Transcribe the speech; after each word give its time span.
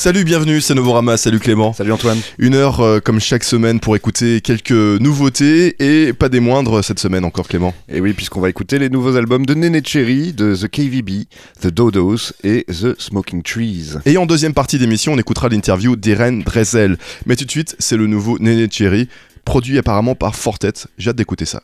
Salut, 0.00 0.24
bienvenue, 0.24 0.62
c'est 0.62 0.74
Novorama, 0.74 1.18
salut 1.18 1.38
Clément. 1.40 1.74
Salut 1.74 1.92
Antoine. 1.92 2.18
Une 2.38 2.54
heure 2.54 2.80
euh, 2.80 3.00
comme 3.00 3.20
chaque 3.20 3.44
semaine 3.44 3.80
pour 3.80 3.96
écouter 3.96 4.40
quelques 4.40 4.70
nouveautés 4.70 5.76
et 5.78 6.14
pas 6.14 6.30
des 6.30 6.40
moindres 6.40 6.82
cette 6.82 6.98
semaine 6.98 7.22
encore 7.22 7.46
Clément. 7.46 7.74
Et 7.86 8.00
oui, 8.00 8.14
puisqu'on 8.14 8.40
va 8.40 8.48
écouter 8.48 8.78
les 8.78 8.88
nouveaux 8.88 9.16
albums 9.16 9.44
de 9.44 9.52
Nene 9.52 9.84
Cherry, 9.84 10.32
de 10.32 10.56
The 10.56 10.68
KVB, 10.68 11.26
The 11.60 11.66
Dodos 11.66 12.32
et 12.42 12.64
The 12.64 12.98
Smoking 12.98 13.42
Trees. 13.42 13.98
Et 14.06 14.16
en 14.16 14.24
deuxième 14.24 14.54
partie 14.54 14.78
d'émission, 14.78 15.12
on 15.12 15.18
écoutera 15.18 15.50
l'interview 15.50 15.96
d'Irene 15.96 16.44
Drezel. 16.44 16.96
Mais 17.26 17.36
tout 17.36 17.44
de 17.44 17.50
suite, 17.50 17.76
c'est 17.78 17.98
le 17.98 18.06
nouveau 18.06 18.38
Nene 18.38 18.72
Cherry, 18.72 19.06
produit 19.44 19.76
apparemment 19.76 20.14
par 20.14 20.34
Fortet. 20.34 20.88
J'ai 20.96 21.10
hâte 21.10 21.16
d'écouter 21.16 21.44
ça. 21.44 21.62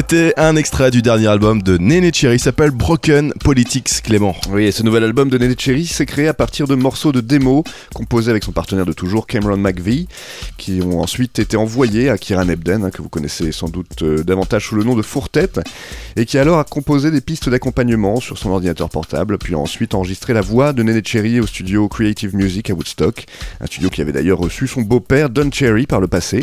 C'était 0.00 0.32
un 0.38 0.56
extrait 0.56 0.90
du 0.90 1.02
dernier 1.02 1.26
album 1.26 1.60
de 1.60 1.76
Nene 1.76 2.10
Cherry, 2.10 2.38
s'appelle 2.38 2.70
Broken 2.70 3.34
Politics 3.34 4.00
Clément. 4.02 4.34
Oui, 4.50 4.64
et 4.64 4.72
ce 4.72 4.82
nouvel 4.82 5.04
album 5.04 5.28
de 5.28 5.36
Nene 5.36 5.54
Cherry 5.58 5.84
s'est 5.84 6.06
créé 6.06 6.26
à 6.26 6.32
partir 6.32 6.66
de 6.66 6.74
morceaux 6.74 7.12
de 7.12 7.20
démos 7.20 7.64
composés 7.94 8.30
avec 8.30 8.42
son 8.42 8.52
partenaire 8.52 8.86
de 8.86 8.94
toujours 8.94 9.26
Cameron 9.26 9.58
McVie, 9.58 10.08
qui 10.56 10.80
ont 10.80 11.02
ensuite 11.02 11.38
été 11.38 11.58
envoyés 11.58 12.08
à 12.08 12.16
Kieran 12.16 12.48
Ebden, 12.48 12.82
hein, 12.82 12.90
que 12.90 13.02
vous 13.02 13.10
connaissez 13.10 13.52
sans 13.52 13.68
doute 13.68 14.00
euh, 14.00 14.24
davantage 14.24 14.68
sous 14.68 14.74
le 14.74 14.84
nom 14.84 14.96
de 14.96 15.02
Fourtette, 15.02 15.60
et 16.16 16.24
qui 16.24 16.38
alors 16.38 16.58
a 16.58 16.64
composé 16.64 17.10
des 17.10 17.20
pistes 17.20 17.50
d'accompagnement 17.50 18.20
sur 18.20 18.38
son 18.38 18.52
ordinateur 18.52 18.88
portable, 18.88 19.36
puis 19.36 19.54
a 19.54 19.58
ensuite 19.58 19.94
enregistré 19.94 20.32
la 20.32 20.40
voix 20.40 20.72
de 20.72 20.82
Nene 20.82 21.04
Cherry 21.04 21.40
au 21.40 21.46
studio 21.46 21.88
Creative 21.88 22.34
Music 22.34 22.70
à 22.70 22.72
Woodstock, 22.72 23.26
un 23.60 23.66
studio 23.66 23.90
qui 23.90 24.00
avait 24.00 24.12
d'ailleurs 24.12 24.38
reçu 24.38 24.66
son 24.66 24.80
beau-père 24.80 25.28
Don 25.28 25.50
Cherry 25.52 25.86
par 25.86 26.00
le 26.00 26.08
passé, 26.08 26.42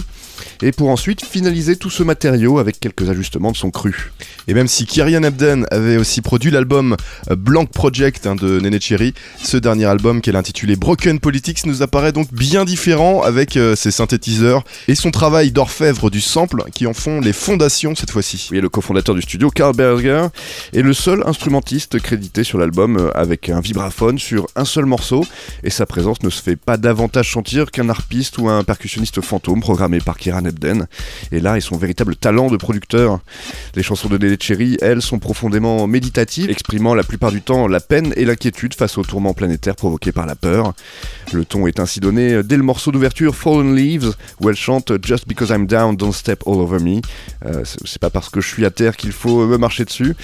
et 0.61 0.71
pour 0.71 0.89
ensuite 0.89 1.25
finaliser 1.25 1.75
tout 1.75 1.89
ce 1.89 2.03
matériau 2.03 2.59
avec 2.59 2.79
quelques 2.79 3.09
ajustements 3.09 3.46
de 3.51 3.57
son 3.57 3.71
cru. 3.71 4.11
Et 4.47 4.53
même 4.53 4.67
si 4.67 4.85
Kyrian 4.85 5.23
Ebden 5.23 5.65
avait 5.71 5.97
aussi 5.97 6.21
produit 6.21 6.51
l'album 6.51 6.95
euh, 7.29 7.35
Blank 7.35 7.69
Project 7.71 8.27
hein, 8.27 8.35
de 8.35 8.59
Nene 8.59 8.79
Cherry, 8.79 9.13
ce 9.43 9.57
dernier 9.57 9.85
album 9.85 10.21
qu'elle 10.21 10.35
a 10.35 10.39
intitulé 10.39 10.75
Broken 10.75 11.19
Politics 11.19 11.65
nous 11.65 11.81
apparaît 11.81 12.13
donc 12.13 12.33
bien 12.33 12.63
différent 12.63 13.23
avec 13.23 13.57
euh, 13.57 13.75
ses 13.75 13.91
synthétiseurs 13.91 14.63
et 14.87 14.95
son 14.95 15.11
travail 15.11 15.51
d'orfèvre 15.51 16.09
du 16.09 16.21
sample 16.21 16.63
qui 16.73 16.87
en 16.87 16.93
font 16.93 17.19
les 17.19 17.33
fondations 17.33 17.93
cette 17.95 18.11
fois-ci. 18.11 18.47
Oui, 18.51 18.61
le 18.61 18.69
cofondateur 18.69 19.15
du 19.15 19.21
studio, 19.21 19.49
Carl 19.49 19.75
Berger, 19.75 20.27
est 20.73 20.81
le 20.81 20.93
seul 20.93 21.23
instrumentiste 21.25 21.99
crédité 21.99 22.43
sur 22.43 22.57
l'album 22.57 22.97
euh, 22.97 23.11
avec 23.15 23.49
un 23.49 23.59
vibraphone 23.59 24.17
sur 24.17 24.47
un 24.55 24.65
seul 24.65 24.85
morceau 24.85 25.25
et 25.63 25.69
sa 25.69 25.85
présence 25.85 26.23
ne 26.23 26.29
se 26.29 26.41
fait 26.41 26.55
pas 26.55 26.77
davantage 26.77 27.31
sentir 27.31 27.71
qu'un 27.71 27.89
harpiste 27.89 28.37
ou 28.37 28.49
un 28.49 28.63
percussionniste 28.63 29.21
fantôme 29.21 29.59
programmé 29.59 29.99
par 29.99 30.17
Kieran 30.17 30.45
Ebden. 30.45 30.87
Et 31.31 31.39
là, 31.39 31.57
et 31.57 31.61
son 31.61 31.77
véritable 31.77 32.15
talent 32.15 32.47
de 32.47 32.57
producteur 32.57 33.19
les 33.75 33.83
chansons 33.83 34.09
de 34.09 34.17
Nene 34.17 34.37
Cherry, 34.39 34.77
elles, 34.81 35.01
sont 35.01 35.19
profondément 35.19 35.87
méditatives, 35.87 36.49
exprimant 36.49 36.95
la 36.95 37.03
plupart 37.03 37.31
du 37.31 37.41
temps 37.41 37.67
la 37.67 37.79
peine 37.79 38.13
et 38.15 38.25
l'inquiétude 38.25 38.73
face 38.73 38.97
au 38.97 39.03
tourment 39.03 39.33
planétaire 39.33 39.75
provoqué 39.75 40.11
par 40.11 40.25
la 40.25 40.35
peur. 40.35 40.73
Le 41.33 41.45
ton 41.45 41.67
est 41.67 41.79
ainsi 41.79 41.99
donné 41.99 42.43
dès 42.43 42.57
le 42.57 42.63
morceau 42.63 42.91
d'ouverture 42.91 43.35
Fallen 43.35 43.75
Leaves, 43.75 44.15
où 44.41 44.49
elle 44.49 44.55
chante 44.55 44.93
Just 45.03 45.27
because 45.27 45.49
I'm 45.49 45.67
down, 45.67 45.95
don't 45.95 46.13
step 46.13 46.43
all 46.45 46.55
over 46.55 46.79
me. 46.79 47.01
Euh, 47.45 47.63
c'est 47.63 48.01
pas 48.01 48.09
parce 48.09 48.29
que 48.29 48.41
je 48.41 48.47
suis 48.47 48.65
à 48.65 48.71
terre 48.71 48.97
qu'il 48.97 49.11
faut 49.11 49.45
me 49.45 49.57
marcher 49.57 49.85
dessus. 49.85 50.15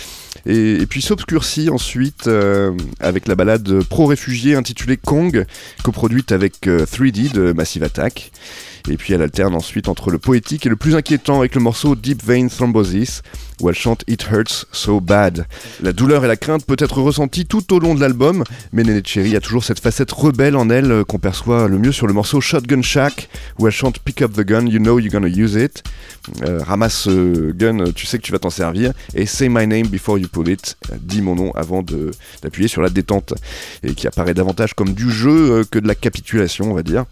Et, 0.45 0.85
puis 0.88 1.01
s'obscurcit 1.01 1.69
ensuite 1.69 2.27
euh, 2.27 2.71
avec 3.00 3.27
la 3.27 3.35
balade 3.35 3.83
pro-réfugié 3.83 4.56
intitulée 4.56 4.97
Kong, 4.97 5.45
coproduite 5.83 6.31
avec 6.31 6.68
3D 6.68 7.27
euh, 7.27 7.47
de 7.47 7.53
Massive 7.53 7.83
Attack. 7.83 8.31
Et 8.89 8.97
puis 8.97 9.13
elle 9.13 9.21
alterne 9.21 9.56
ensuite 9.56 9.88
entre 9.88 10.12
le 10.12 10.18
poétique 10.18 10.65
et 10.65 10.69
le 10.69 10.75
plus 10.75 10.95
inquiétant 10.95 11.39
avec 11.39 11.56
le 11.56 11.62
morceau 11.62 11.95
Deep 11.95 12.21
Vein 12.21 12.47
Thrombosis, 12.47 13.21
où 13.62 13.69
elle 13.69 13.75
chante 13.75 14.03
It 14.07 14.27
Hurts 14.30 14.65
So 14.74 15.00
Bad. 15.00 15.45
La 15.81 15.94
douleur 15.94 16.25
et 16.25 16.27
la 16.27 16.35
crainte 16.35 16.65
peut 16.65 16.75
être 16.77 17.01
ressentie 17.01 17.45
tout 17.45 17.74
au 17.74 17.80
long 17.80 17.95
de 17.95 18.01
l'album, 18.01 18.44
mais 18.74 18.83
Nene 18.83 19.01
Cherry 19.06 19.38
a 19.38 19.39
toujours 19.39 19.63
cette 19.63 19.80
facette 19.80 20.12
rebelle 20.12 20.57
en 20.57 20.69
elle 20.69 20.91
euh, 20.91 21.03
qu'on 21.06 21.18
perçoit 21.18 21.69
le 21.69 21.77
mieux 21.77 21.94
sur 21.94 22.07
le 22.07 22.13
morceau 22.13 22.41
Shotgun 22.41 22.81
Shack, 22.81 23.30
où 23.57 23.68
elle 23.68 23.74
chante 23.74 24.00
Pick 24.00 24.21
up 24.21 24.33
the 24.33 24.41
gun, 24.41 24.68
you 24.68 24.80
know 24.80 25.00
you're 25.00 25.12
gonna 25.12 25.30
use 25.30 25.56
it. 25.56 25.83
Euh, 26.41 26.62
ramasse 26.62 27.07
gun, 27.07 27.91
tu 27.95 28.06
sais 28.06 28.18
que 28.18 28.24
tu 28.24 28.33
vas 28.33 28.39
t'en 28.39 28.50
servir, 28.50 28.91
et 29.15 29.25
Say 29.25 29.47
my 29.47 29.65
name 29.65 29.88
before 29.88 30.18
you 30.19 30.22
pull 30.27 30.49
it, 30.49 30.77
dis 30.99 31.21
mon 31.21 31.35
nom 31.35 31.51
avant 31.53 31.83
d'appuyer 32.41 32.67
sur 32.67 32.81
la 32.81 32.89
détente, 32.89 33.33
et 33.83 33.93
qui 33.93 34.07
apparaît 34.07 34.33
davantage 34.33 34.73
comme 34.73 34.93
du 34.93 35.11
jeu 35.11 35.51
euh, 35.51 35.63
que 35.69 35.79
de 35.79 35.87
la 35.87 35.95
capitulation, 35.95 36.71
on 36.71 36.73
va 36.73 36.83
dire. 36.83 37.05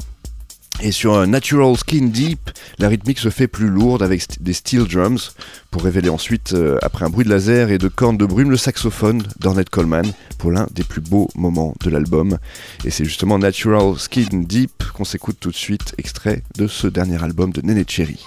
Et 0.84 0.92
sur 0.92 1.28
Natural 1.28 1.78
Skin 1.78 2.08
Deep, 2.08 2.50
la 2.80 2.88
rythmique 2.88 3.20
se 3.20 3.30
fait 3.30 3.48
plus 3.48 3.68
lourde 3.68 4.02
avec 4.02 4.42
des 4.42 4.54
steel 4.54 4.86
drums 4.86 5.36
pour 5.70 5.84
révéler 5.84 6.10
ensuite, 6.10 6.54
euh, 6.54 6.80
après 6.82 7.06
un 7.06 7.10
bruit 7.10 7.24
de 7.24 7.30
laser 7.30 7.70
et 7.70 7.78
de 7.78 7.88
cornes 7.88 8.18
de 8.18 8.26
brume, 8.26 8.50
le 8.50 8.58
saxophone 8.58 9.22
d'Ornette 9.40 9.70
Coleman 9.70 10.12
pour 10.40 10.50
l'un 10.50 10.68
des 10.72 10.84
plus 10.84 11.02
beaux 11.02 11.30
moments 11.36 11.76
de 11.84 11.90
l'album. 11.92 12.40
Et 12.84 12.90
c'est 12.90 13.06
justement 13.06 13.38
Natural 13.38 14.00
Skin 14.00 14.26
Deep 14.32 14.84
qu'on 14.94 15.06
s'écoute 15.06 15.38
tout 15.40 15.52
de 15.52 15.56
suite, 15.56 15.94
extrait 16.00 16.42
de 16.58 16.68
ce 16.68 16.88
dernier 16.88 17.22
album 17.24 17.52
de 17.52 17.62
Nene 17.62 17.84
Cherry. 17.88 18.26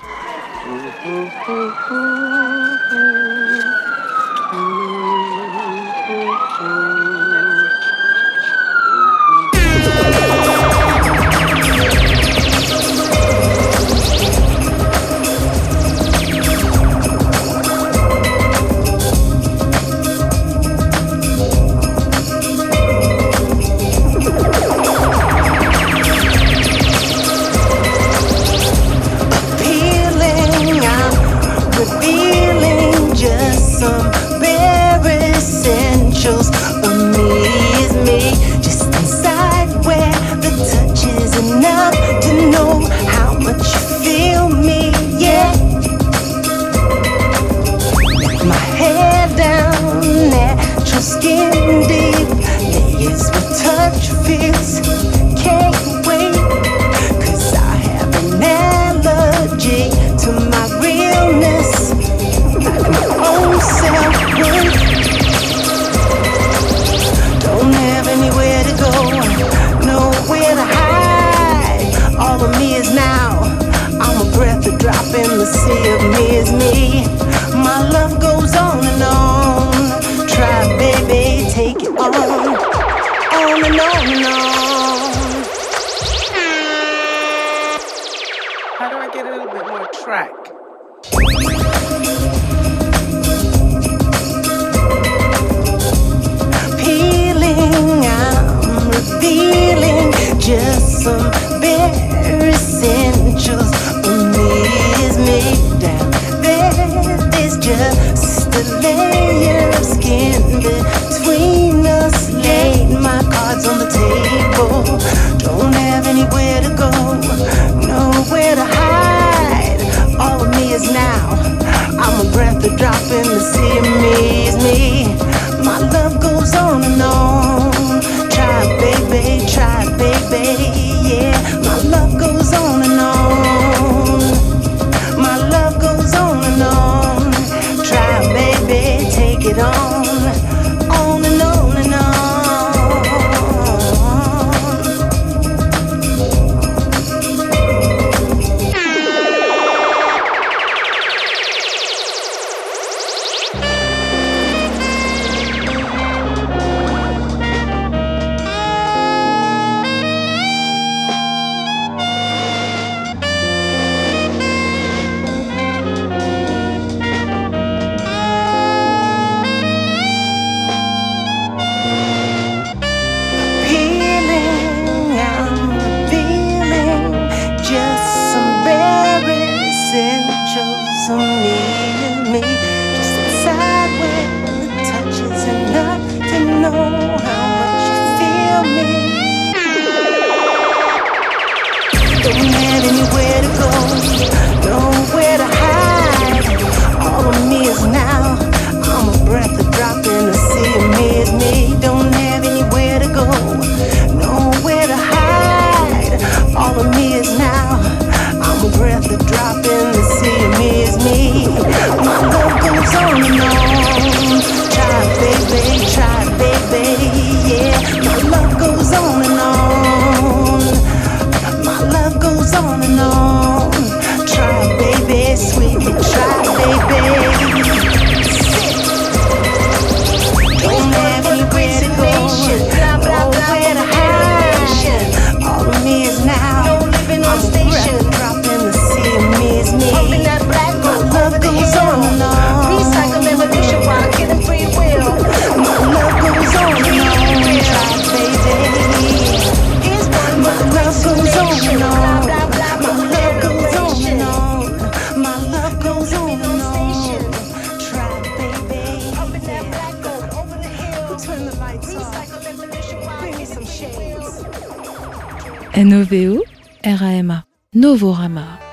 NOVO 266.04 266.44
RAMA 266.84 267.44
Novorama 267.72 268.63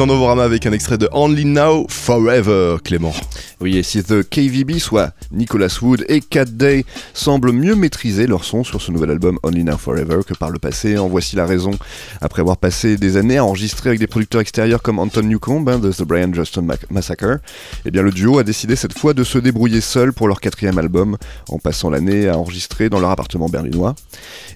dans 0.00 0.06
Novorama 0.06 0.44
avec 0.44 0.64
un 0.64 0.72
extrait 0.72 0.96
de 0.96 1.10
Only 1.12 1.44
Now 1.44 1.84
Forever, 1.90 2.76
Clément. 2.82 3.12
Oui, 3.62 3.76
et 3.76 3.82
si 3.82 4.02
The 4.02 4.22
KVB, 4.22 4.78
soit 4.78 5.12
Nicholas 5.32 5.78
Wood 5.82 6.06
et 6.08 6.22
Cat 6.22 6.46
Day, 6.46 6.86
semblent 7.12 7.52
mieux 7.52 7.74
maîtriser 7.74 8.26
leur 8.26 8.42
son 8.44 8.64
sur 8.64 8.80
ce 8.80 8.90
nouvel 8.90 9.10
album 9.10 9.38
Only 9.42 9.64
Now 9.64 9.76
Forever 9.76 10.20
que 10.26 10.32
par 10.32 10.48
le 10.48 10.58
passé, 10.58 10.96
en 10.96 11.08
voici 11.08 11.36
la 11.36 11.44
raison. 11.44 11.72
Après 12.22 12.40
avoir 12.40 12.56
passé 12.56 12.96
des 12.96 13.18
années 13.18 13.36
à 13.36 13.44
enregistrer 13.44 13.90
avec 13.90 14.00
des 14.00 14.06
producteurs 14.06 14.40
extérieurs 14.40 14.80
comme 14.80 14.98
Anton 14.98 15.24
Newcomb 15.24 15.66
hein, 15.68 15.78
de 15.78 15.92
The 15.92 16.04
Brian 16.04 16.30
Mac- 16.62 16.90
Massacre, 16.90 17.40
eh 17.84 17.90
bien 17.90 18.00
le 18.00 18.12
duo 18.12 18.38
a 18.38 18.44
décidé 18.44 18.76
cette 18.76 18.98
fois 18.98 19.12
de 19.12 19.24
se 19.24 19.36
débrouiller 19.36 19.82
seul 19.82 20.14
pour 20.14 20.26
leur 20.26 20.40
quatrième 20.40 20.78
album, 20.78 21.18
en 21.50 21.58
passant 21.58 21.90
l'année 21.90 22.28
à 22.28 22.38
enregistrer 22.38 22.88
dans 22.88 22.98
leur 22.98 23.10
appartement 23.10 23.50
berlinois. 23.50 23.94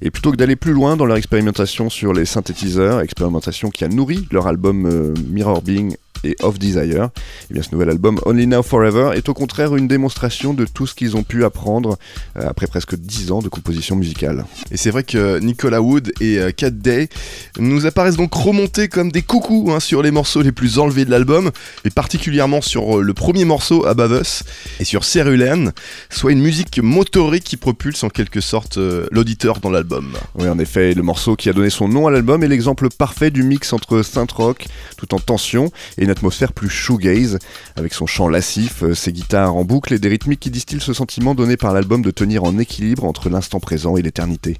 Et 0.01 0.11
plutôt 0.11 0.31
que 0.33 0.37
d'aller 0.37 0.57
plus 0.57 0.73
loin 0.73 0.97
dans 0.97 1.05
leur 1.05 1.19
expérimentation 1.19 1.91
sur 1.91 2.15
les 2.15 2.25
synthétiseurs, 2.25 3.01
expérimentation 3.03 3.69
qui 3.69 3.85
a 3.85 3.89
nourri 3.89 4.27
leur 4.31 4.47
album 4.47 4.87
euh, 4.87 5.13
Mirror 5.29 5.61
Being 5.61 5.95
et 6.27 6.37
Of 6.43 6.59
Desire, 6.59 7.11
eh 7.51 7.55
bien 7.55 7.63
ce 7.63 7.71
nouvel 7.73 7.91
album 7.91 8.19
Only 8.25 8.47
Now 8.47 8.63
Forever 8.63 9.11
est 9.15 9.29
au 9.29 9.35
contraire 9.35 9.77
une 9.77 9.89
démonstration 9.89 10.55
de 10.55 10.65
tout 10.65 10.87
ce 10.87 10.95
qu'ils 10.95 11.17
ont 11.17 11.23
pu 11.23 11.45
apprendre 11.45 11.99
euh, 12.37 12.49
après 12.49 12.67
presque 12.67 12.97
10 12.97 13.33
ans 13.33 13.41
de 13.41 13.49
composition 13.49 13.97
musicale. 13.97 14.45
Et 14.71 14.77
c'est 14.77 14.91
vrai 14.91 15.05
que 15.05 15.39
Nicolas 15.39 15.81
Wood 15.81 16.13
et 16.21 16.39
euh, 16.39 16.51
Cat 16.51 16.71
Day 16.71 17.09
nous 17.59 17.87
apparaissent 17.87 18.17
donc 18.17 18.35
remontés 18.35 18.89
comme 18.89 19.11
des 19.11 19.23
coucous 19.23 19.71
hein, 19.71 19.81
sur 19.81 20.03
les 20.03 20.11
morceaux 20.11 20.43
les 20.43 20.53
plus 20.53 20.79
enlevés 20.79 21.05
de 21.05 21.11
l'album, 21.11 21.51
et 21.85 21.91
particulièrement 21.91 22.61
sur 22.61 22.99
euh, 22.99 23.03
le 23.03 23.15
premier 23.15 23.45
morceau 23.45 23.87
Above 23.87 24.21
Us 24.21 24.43
et 24.81 24.85
sur 24.85 25.05
Cerulean, 25.05 25.71
soit 26.11 26.33
une 26.33 26.41
musique 26.41 26.81
motorique 26.83 27.45
qui 27.45 27.57
propulse 27.57 28.03
en 28.03 28.09
quelque 28.09 28.41
sorte 28.41 28.79
euh, 28.79 29.07
l'auditeur 29.11 29.61
dans 29.61 29.71
l'album. 29.71 30.13
Oui, 30.37 30.49
en 30.49 30.59
effet, 30.59 30.95
le 30.95 31.03
morceau 31.03 31.37
qui 31.37 31.49
a 31.49 31.53
donné 31.53 31.71
son 31.71 31.89
nom 31.89 32.07
à 32.07 32.11
l'album 32.11 32.43
est 32.43 32.49
l'exemple 32.49 32.89
parfait 32.91 33.31
du 33.31 33.43
mix 33.43 33.73
entre 33.73 34.03
synth 34.03 34.33
rock, 34.33 34.67
tout 34.97 35.15
en 35.15 35.19
tension, 35.19 35.71
et 35.99 36.05
une 36.05 36.11
atmosphère 36.15 36.53
plus 36.53 36.69
shoegaze, 36.69 37.39
avec 37.75 37.93
son 37.93 38.07
chant 38.07 38.29
lascif, 38.29 38.85
euh, 38.85 38.95
ses 38.95 39.13
guitares 39.13 39.57
en 39.57 39.65
boucle 39.65 39.93
et 39.93 39.99
des 39.99 40.09
rythmiques 40.09 40.39
qui 40.39 40.51
distillent 40.51 40.81
ce 40.81 40.93
sentiment 40.93 41.35
donné 41.35 41.57
par 41.57 41.75
l'album 41.75 42.03
de 42.03 42.13
tenir 42.13 42.45
en 42.45 42.57
équilibre 42.57 43.05
entre 43.05 43.29
l'instant 43.29 43.59
présent 43.59 43.97
et 43.97 44.03
l'éternité. 44.03 44.59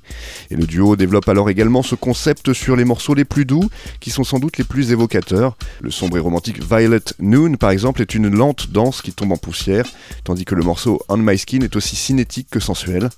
Et 0.51 0.57
le 0.57 0.67
duo 0.67 0.97
développe 0.97 1.29
alors 1.29 1.49
également 1.51 1.83
ce 1.83 1.95
concept 1.95 2.53
sur 2.53 2.75
les 2.75 2.85
morceaux 2.85 3.15
les 3.15 3.25
plus 3.25 3.45
doux, 3.45 3.71
qui 4.01 4.11
sont 4.11 4.25
sans 4.25 4.41
doute 4.41 4.59
les 4.59 4.65
plus 4.65 4.91
évocateurs. 4.91 5.57
Le 5.81 5.93
sombre 5.93 6.17
et 6.17 6.21
romantique 6.21 6.61
Violet 6.63 6.99
Noon, 7.21 7.55
par 7.55 7.71
exemple, 7.71 8.03
est 8.03 8.15
une 8.15 8.29
lente 8.29 8.71
danse 8.71 9.01
qui 9.01 9.13
tombe 9.13 9.31
en 9.31 9.37
poussière, 9.37 9.87
tandis 10.25 10.45
que 10.45 10.57
le 10.57 10.65
morceau 10.65 11.01
On 11.09 11.17
My 11.17 11.39
Skin 11.39 11.61
est 11.61 11.77
aussi 11.77 11.95
cinétique 11.95 12.49
que 12.51 12.59
sensuel. 12.59 13.11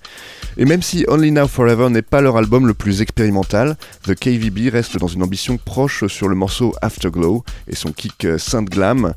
Et 0.58 0.66
même 0.66 0.82
si 0.82 1.06
Only 1.08 1.32
Now 1.32 1.48
Forever 1.48 1.88
n'est 1.88 2.02
pas 2.02 2.20
leur 2.20 2.36
album 2.36 2.66
le 2.66 2.74
plus 2.74 3.00
expérimental, 3.00 3.78
The 4.04 4.14
KVB 4.14 4.70
reste 4.70 4.98
dans 4.98 5.06
une 5.06 5.22
ambition 5.22 5.56
proche 5.56 6.06
sur 6.06 6.28
le 6.28 6.34
morceau 6.34 6.74
Afterglow 6.82 7.44
et 7.68 7.74
son 7.74 7.92
kick 7.92 8.25
euh, 8.26 8.38
synth 8.38 8.68
glam, 8.68 9.12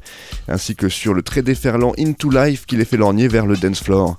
ainsi 0.47 0.75
que 0.75 0.89
sur 0.89 1.13
le 1.13 1.21
très 1.21 1.41
déferlant 1.41 1.93
Into 1.97 2.29
Life 2.29 2.65
qui 2.65 2.75
les 2.75 2.85
fait 2.85 2.97
lorgner 2.97 3.27
vers 3.27 3.45
le 3.45 3.57
dance 3.57 3.81
floor. 3.81 4.17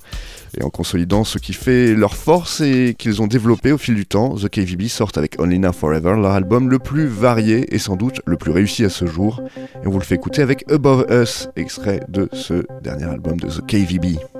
Et 0.59 0.65
en 0.65 0.71
consolidant 0.71 1.23
ce 1.23 1.39
qui 1.39 1.53
fait 1.53 1.95
leur 1.95 2.15
force 2.15 2.61
et 2.61 2.97
qu'ils 2.99 3.23
ont 3.23 3.29
développé 3.29 3.71
au 3.71 3.79
fil 3.79 3.95
du 3.95 4.07
temps, 4.07 4.35
The 4.35 4.49
KVB 4.49 4.89
sortent 4.89 5.17
avec 5.17 5.41
Only 5.41 5.61
Now 5.61 5.73
Forever 5.73 6.17
leur 6.17 6.33
album 6.33 6.69
le 6.69 6.81
plus 6.81 7.07
varié 7.07 7.73
et 7.75 7.79
sans 7.79 7.97
doute 7.97 8.21
le 8.27 8.37
plus 8.37 8.51
réussi 8.51 8.85
à 8.85 8.91
ce 8.91 9.07
jour. 9.07 9.43
Et 9.57 9.87
on 9.87 9.91
vous 9.91 9.99
le 9.99 10.05
fait 10.05 10.17
écouter 10.17 10.43
avec 10.43 10.71
Above 10.71 11.07
Us, 11.11 11.49
extrait 11.55 12.01
de 12.09 12.29
ce 12.33 12.65
dernier 12.83 13.05
album 13.05 13.39
de 13.39 13.49
The 13.49 13.65
KVB. 13.67 14.40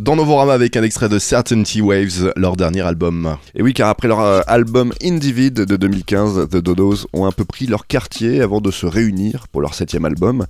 Dans 0.00 0.16
Novorama 0.16 0.52
avec 0.52 0.76
un 0.76 0.82
extrait 0.82 1.08
de 1.08 1.18
Certainty 1.18 1.80
Waves, 1.80 2.32
leur 2.36 2.56
dernier 2.56 2.80
album. 2.80 3.36
Et 3.54 3.62
oui, 3.62 3.74
car 3.74 3.88
après 3.88 4.08
leur 4.08 4.20
euh, 4.20 4.40
album 4.46 4.92
Individ 5.02 5.54
de 5.54 5.76
2015, 5.76 6.48
The 6.48 6.56
Dodos 6.56 7.06
ont 7.12 7.26
un 7.26 7.32
peu 7.32 7.44
pris 7.44 7.66
leur 7.66 7.86
quartier 7.86 8.40
avant 8.40 8.60
de 8.60 8.70
se 8.70 8.86
réunir 8.86 9.46
pour 9.48 9.60
leur 9.60 9.74
septième 9.74 10.04
album. 10.04 10.46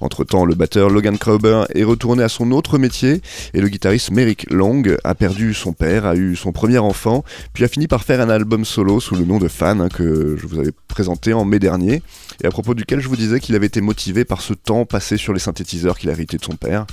Entre-temps, 0.00 0.44
le 0.44 0.54
batteur 0.54 0.90
Logan 0.90 1.16
Crowber 1.16 1.62
est 1.74 1.84
retourné 1.84 2.22
à 2.22 2.28
son 2.28 2.50
autre 2.50 2.76
métier 2.76 3.22
et 3.54 3.60
le 3.60 3.68
guitariste 3.68 4.10
Merrick 4.10 4.50
Long 4.50 4.82
a 5.04 5.14
perdu 5.14 5.54
son 5.54 5.72
père, 5.72 6.04
a 6.04 6.14
eu 6.14 6.36
son 6.36 6.52
premier 6.52 6.78
enfant, 6.78 7.24
puis 7.54 7.64
a 7.64 7.68
fini 7.68 7.86
par 7.86 8.02
faire 8.02 8.20
un 8.20 8.28
album 8.28 8.64
solo 8.64 9.00
sous 9.00 9.14
le 9.14 9.24
nom 9.24 9.38
de 9.38 9.48
Fan 9.48 9.80
hein, 9.80 9.88
que 9.88 10.36
je 10.36 10.46
vous 10.46 10.58
avais 10.58 10.72
présenté 10.88 11.32
en 11.32 11.44
mai 11.44 11.58
dernier 11.58 12.02
et 12.42 12.46
à 12.46 12.50
propos 12.50 12.74
duquel 12.74 13.00
je 13.00 13.08
vous 13.08 13.16
disais 13.16 13.40
qu'il 13.40 13.54
avait 13.54 13.66
été 13.66 13.80
motivé 13.80 14.24
par 14.24 14.40
ce 14.40 14.54
temps 14.54 14.84
passé 14.84 15.16
sur 15.16 15.32
les 15.32 15.38
synthétiseurs 15.38 15.98
qu'il 15.98 16.10
a 16.10 16.12
hérité 16.12 16.36
de 16.36 16.44
son 16.44 16.56
père. 16.56 16.86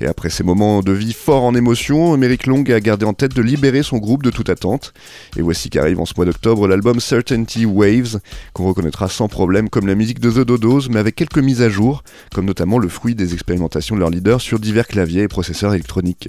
Et 0.00 0.06
après 0.06 0.30
ces 0.30 0.42
moments 0.42 0.82
de 0.82 0.92
vie 0.92 1.12
forts 1.12 1.44
en 1.44 1.54
émotion, 1.54 2.16
Merrick 2.16 2.46
Long 2.46 2.64
a 2.64 2.80
gardé 2.80 3.06
en 3.06 3.14
tête 3.14 3.34
de 3.34 3.42
libérer 3.42 3.82
son 3.82 3.98
groupe 3.98 4.22
de 4.22 4.30
toute 4.30 4.48
attente. 4.48 4.92
Et 5.36 5.42
voici 5.42 5.70
qu'arrive 5.70 6.00
en 6.00 6.06
ce 6.06 6.14
mois 6.16 6.26
d'octobre 6.26 6.66
l'album 6.68 7.00
Certainty 7.00 7.64
Waves, 7.64 8.20
qu'on 8.52 8.64
reconnaîtra 8.64 9.08
sans 9.08 9.28
problème 9.28 9.68
comme 9.68 9.86
la 9.86 9.94
musique 9.94 10.20
de 10.20 10.30
The 10.30 10.46
Dodos, 10.46 10.88
mais 10.90 10.98
avec 10.98 11.14
quelques 11.14 11.38
mises 11.38 11.62
à 11.62 11.68
jour, 11.68 12.02
comme 12.34 12.44
notamment 12.44 12.78
le 12.78 12.88
fruit 12.88 13.14
des 13.14 13.34
expérimentations 13.34 13.94
de 13.94 14.00
leur 14.00 14.10
leader 14.10 14.40
sur 14.40 14.58
divers 14.58 14.86
claviers 14.86 15.22
et 15.22 15.28
processeurs 15.28 15.74
électroniques. 15.74 16.28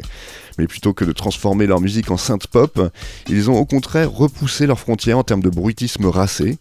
Mais 0.57 0.67
plutôt 0.67 0.93
que 0.93 1.03
de 1.03 1.11
transformer 1.11 1.67
leur 1.67 1.81
musique 1.81 2.11
en 2.11 2.17
synth 2.17 2.47
pop, 2.47 2.79
ils 3.27 3.49
ont 3.49 3.57
au 3.57 3.65
contraire 3.65 4.11
repoussé 4.11 4.67
leurs 4.67 4.79
frontières 4.79 5.17
en 5.17 5.23
termes 5.23 5.41
de 5.41 5.49
bruitisme 5.49 6.05
racé, 6.05 6.57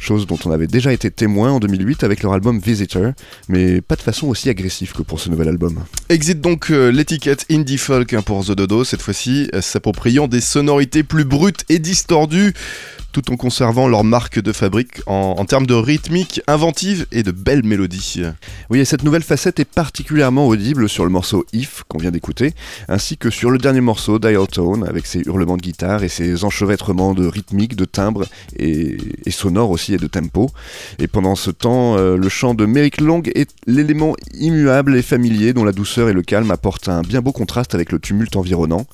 chose 0.00 0.26
dont 0.26 0.38
on 0.44 0.50
avait 0.50 0.66
déjà 0.66 0.92
été 0.92 1.10
témoin 1.10 1.52
en 1.52 1.60
2008 1.60 2.04
avec 2.04 2.22
leur 2.22 2.32
album 2.32 2.58
Visitor, 2.58 3.12
mais 3.48 3.80
pas 3.80 3.96
de 3.96 4.02
façon 4.02 4.28
aussi 4.28 4.48
agressive 4.48 4.92
que 4.92 5.02
pour 5.02 5.20
ce 5.20 5.30
nouvel 5.30 5.48
album. 5.48 5.84
Exit 6.08 6.40
donc 6.40 6.70
euh, 6.70 6.90
l'étiquette 6.90 7.44
indie 7.50 7.78
folk 7.78 8.12
hein, 8.12 8.22
pour 8.22 8.44
The 8.44 8.52
Dodo, 8.52 8.84
cette 8.84 9.02
fois-ci 9.02 9.48
euh, 9.54 9.60
s'appropriant 9.60 10.28
des 10.28 10.40
sonorités 10.40 11.02
plus 11.02 11.24
brutes 11.24 11.64
et 11.68 11.78
distordues, 11.78 12.54
tout 13.16 13.32
en 13.32 13.36
conservant 13.38 13.88
leur 13.88 14.04
marque 14.04 14.40
de 14.40 14.52
fabrique 14.52 15.00
en, 15.06 15.42
termes 15.46 15.66
de 15.66 15.72
rythmique 15.72 16.42
inventive 16.46 17.06
et 17.12 17.22
de 17.22 17.30
belles 17.30 17.64
mélodies. 17.64 18.24
Oui, 18.68 18.80
et 18.80 18.84
cette 18.84 19.04
nouvelle 19.04 19.22
facette 19.22 19.58
est 19.58 19.64
particulièrement 19.64 20.46
audible 20.46 20.86
sur 20.86 21.02
le 21.02 21.08
morceau 21.08 21.46
If 21.54 21.82
qu'on 21.88 21.96
vient 21.96 22.10
d'écouter, 22.10 22.52
ainsi 22.88 23.16
que 23.16 23.30
sur 23.30 23.50
le 23.50 23.56
dernier 23.56 23.80
morceau 23.80 24.18
Dial 24.18 24.46
Tone 24.48 24.86
avec 24.86 25.06
ses 25.06 25.20
hurlements 25.20 25.56
de 25.56 25.62
guitare 25.62 26.04
et 26.04 26.10
ses 26.10 26.44
enchevêtrements 26.44 27.14
de 27.14 27.26
rythmique, 27.26 27.74
de 27.74 27.86
timbre 27.86 28.26
et, 28.58 28.98
et 29.24 29.30
sonore 29.30 29.70
aussi 29.70 29.94
et 29.94 29.98
de 29.98 30.08
tempo. 30.08 30.50
Et 30.98 31.06
pendant 31.06 31.36
ce 31.36 31.50
temps, 31.50 31.96
euh, 31.96 32.18
le 32.18 32.28
chant 32.28 32.52
de 32.52 32.66
Merrick 32.66 33.00
Long 33.00 33.22
est 33.34 33.50
l'élément 33.66 34.14
immuable 34.34 34.94
et 34.94 35.00
familier 35.00 35.54
dont 35.54 35.64
la 35.64 35.72
douceur 35.72 36.10
et 36.10 36.12
le 36.12 36.20
calme 36.20 36.50
apportent 36.50 36.90
un 36.90 37.00
bien 37.00 37.22
beau 37.22 37.32
contraste 37.32 37.74
avec 37.74 37.92
le 37.92 37.98
tumulte 37.98 38.36
environnant. 38.36 38.86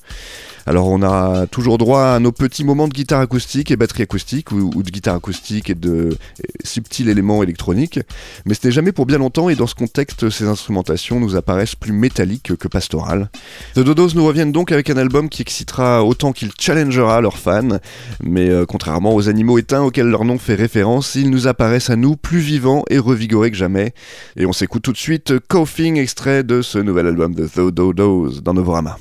Alors 0.65 0.87
on 0.87 1.01
a 1.03 1.45
toujours 1.47 1.77
droit 1.77 2.03
à 2.03 2.19
nos 2.19 2.31
petits 2.31 2.63
moments 2.63 2.87
de 2.87 2.93
guitare 2.93 3.19
acoustique 3.19 3.71
et 3.71 3.75
batterie 3.75 4.03
acoustique 4.03 4.51
ou, 4.51 4.81
de 4.81 4.89
guitare 4.89 5.15
acoustique 5.15 5.69
et 5.69 5.75
de 5.75 6.17
subtils 6.63 7.09
éléments 7.09 7.43
électroniques, 7.43 7.99
mais 8.45 8.53
ce 8.53 8.67
n'est 8.67 8.71
jamais 8.71 8.91
pour 8.91 9.05
bien 9.05 9.17
longtemps 9.17 9.49
et 9.49 9.55
dans 9.55 9.67
ce 9.67 9.75
contexte 9.75 10.29
ces 10.29 10.45
instrumentations 10.45 11.19
nous 11.19 11.35
apparaissent 11.35 11.75
plus 11.75 11.91
métalliques 11.91 12.55
que 12.55 12.67
pastorales. 12.67 13.29
The 13.75 13.79
Dodos 13.79 14.15
nous 14.15 14.25
reviennent 14.25 14.51
donc 14.51 14.71
avec 14.71 14.89
un 14.89 14.97
album 14.97 15.29
qui 15.29 15.41
excitera 15.41 16.03
autant 16.03 16.31
qu'il 16.31 16.51
challengera 16.57 17.19
leurs 17.19 17.37
fans, 17.37 17.79
mais 18.21 18.49
euh, 18.49 18.65
contrairement 18.65 19.13
aux 19.13 19.27
animaux 19.29 19.57
éteints 19.57 19.81
auxquels 19.81 20.07
leur 20.07 20.23
nom 20.23 20.37
fait 20.37 20.55
référence, 20.55 21.15
ils 21.15 21.29
nous 21.29 21.47
apparaissent 21.47 21.89
à 21.89 21.95
nous 21.95 22.15
plus 22.15 22.39
vivants 22.39 22.83
et 22.89 22.99
revigorés 22.99 23.51
que 23.51 23.57
jamais. 23.57 23.93
Et 24.37 24.45
on 24.45 24.53
s'écoute 24.53 24.83
tout 24.83 24.93
de 24.93 24.97
suite 24.97 25.33
Coughing, 25.47 25.97
extrait 25.97 26.43
de 26.43 26.61
ce 26.61 26.79
nouvel 26.79 27.07
album 27.07 27.35
de 27.35 27.47
The 27.47 27.73
Dodos 27.73 28.41
dans 28.41 28.53
Novorama. 28.53 28.97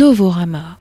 Novorama. 0.00 0.79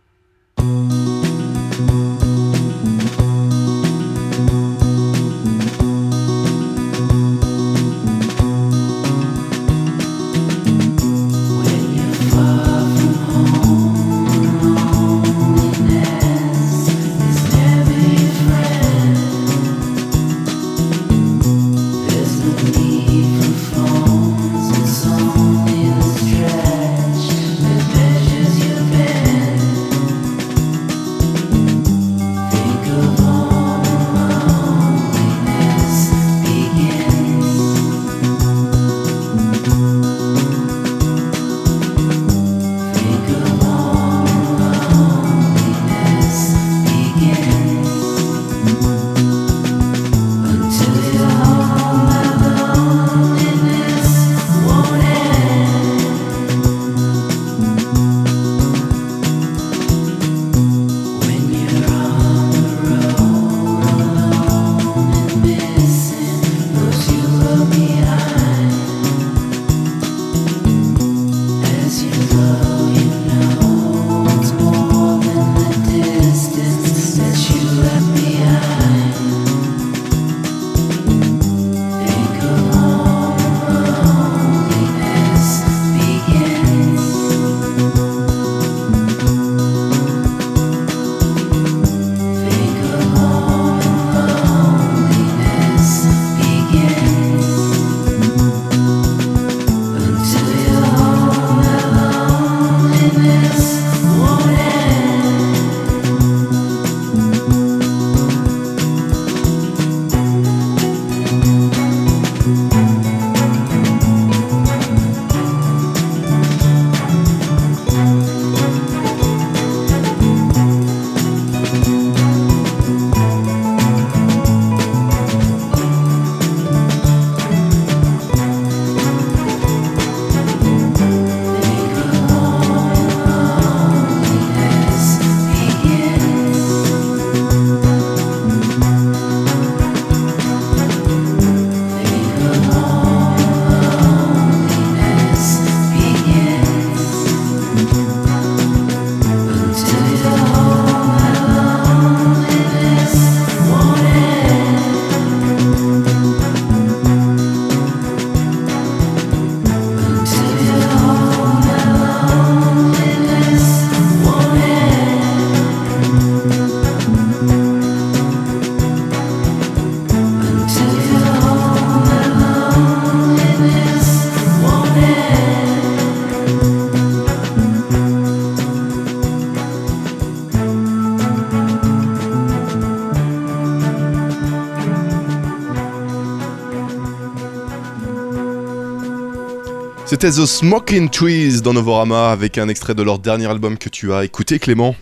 C'était 190.10 190.32
The 190.32 190.48
Smoking 190.48 191.12
Trees 191.12 191.62
dans 191.62 191.74
Novorama 191.74 192.32
avec 192.32 192.58
un 192.58 192.68
extrait 192.68 192.96
de 192.96 193.04
leur 193.04 193.20
dernier 193.20 193.46
album 193.46 193.78
que 193.78 193.90
tu 193.90 194.12
as 194.12 194.26
écouté 194.26 194.58
Clément. 194.58 194.96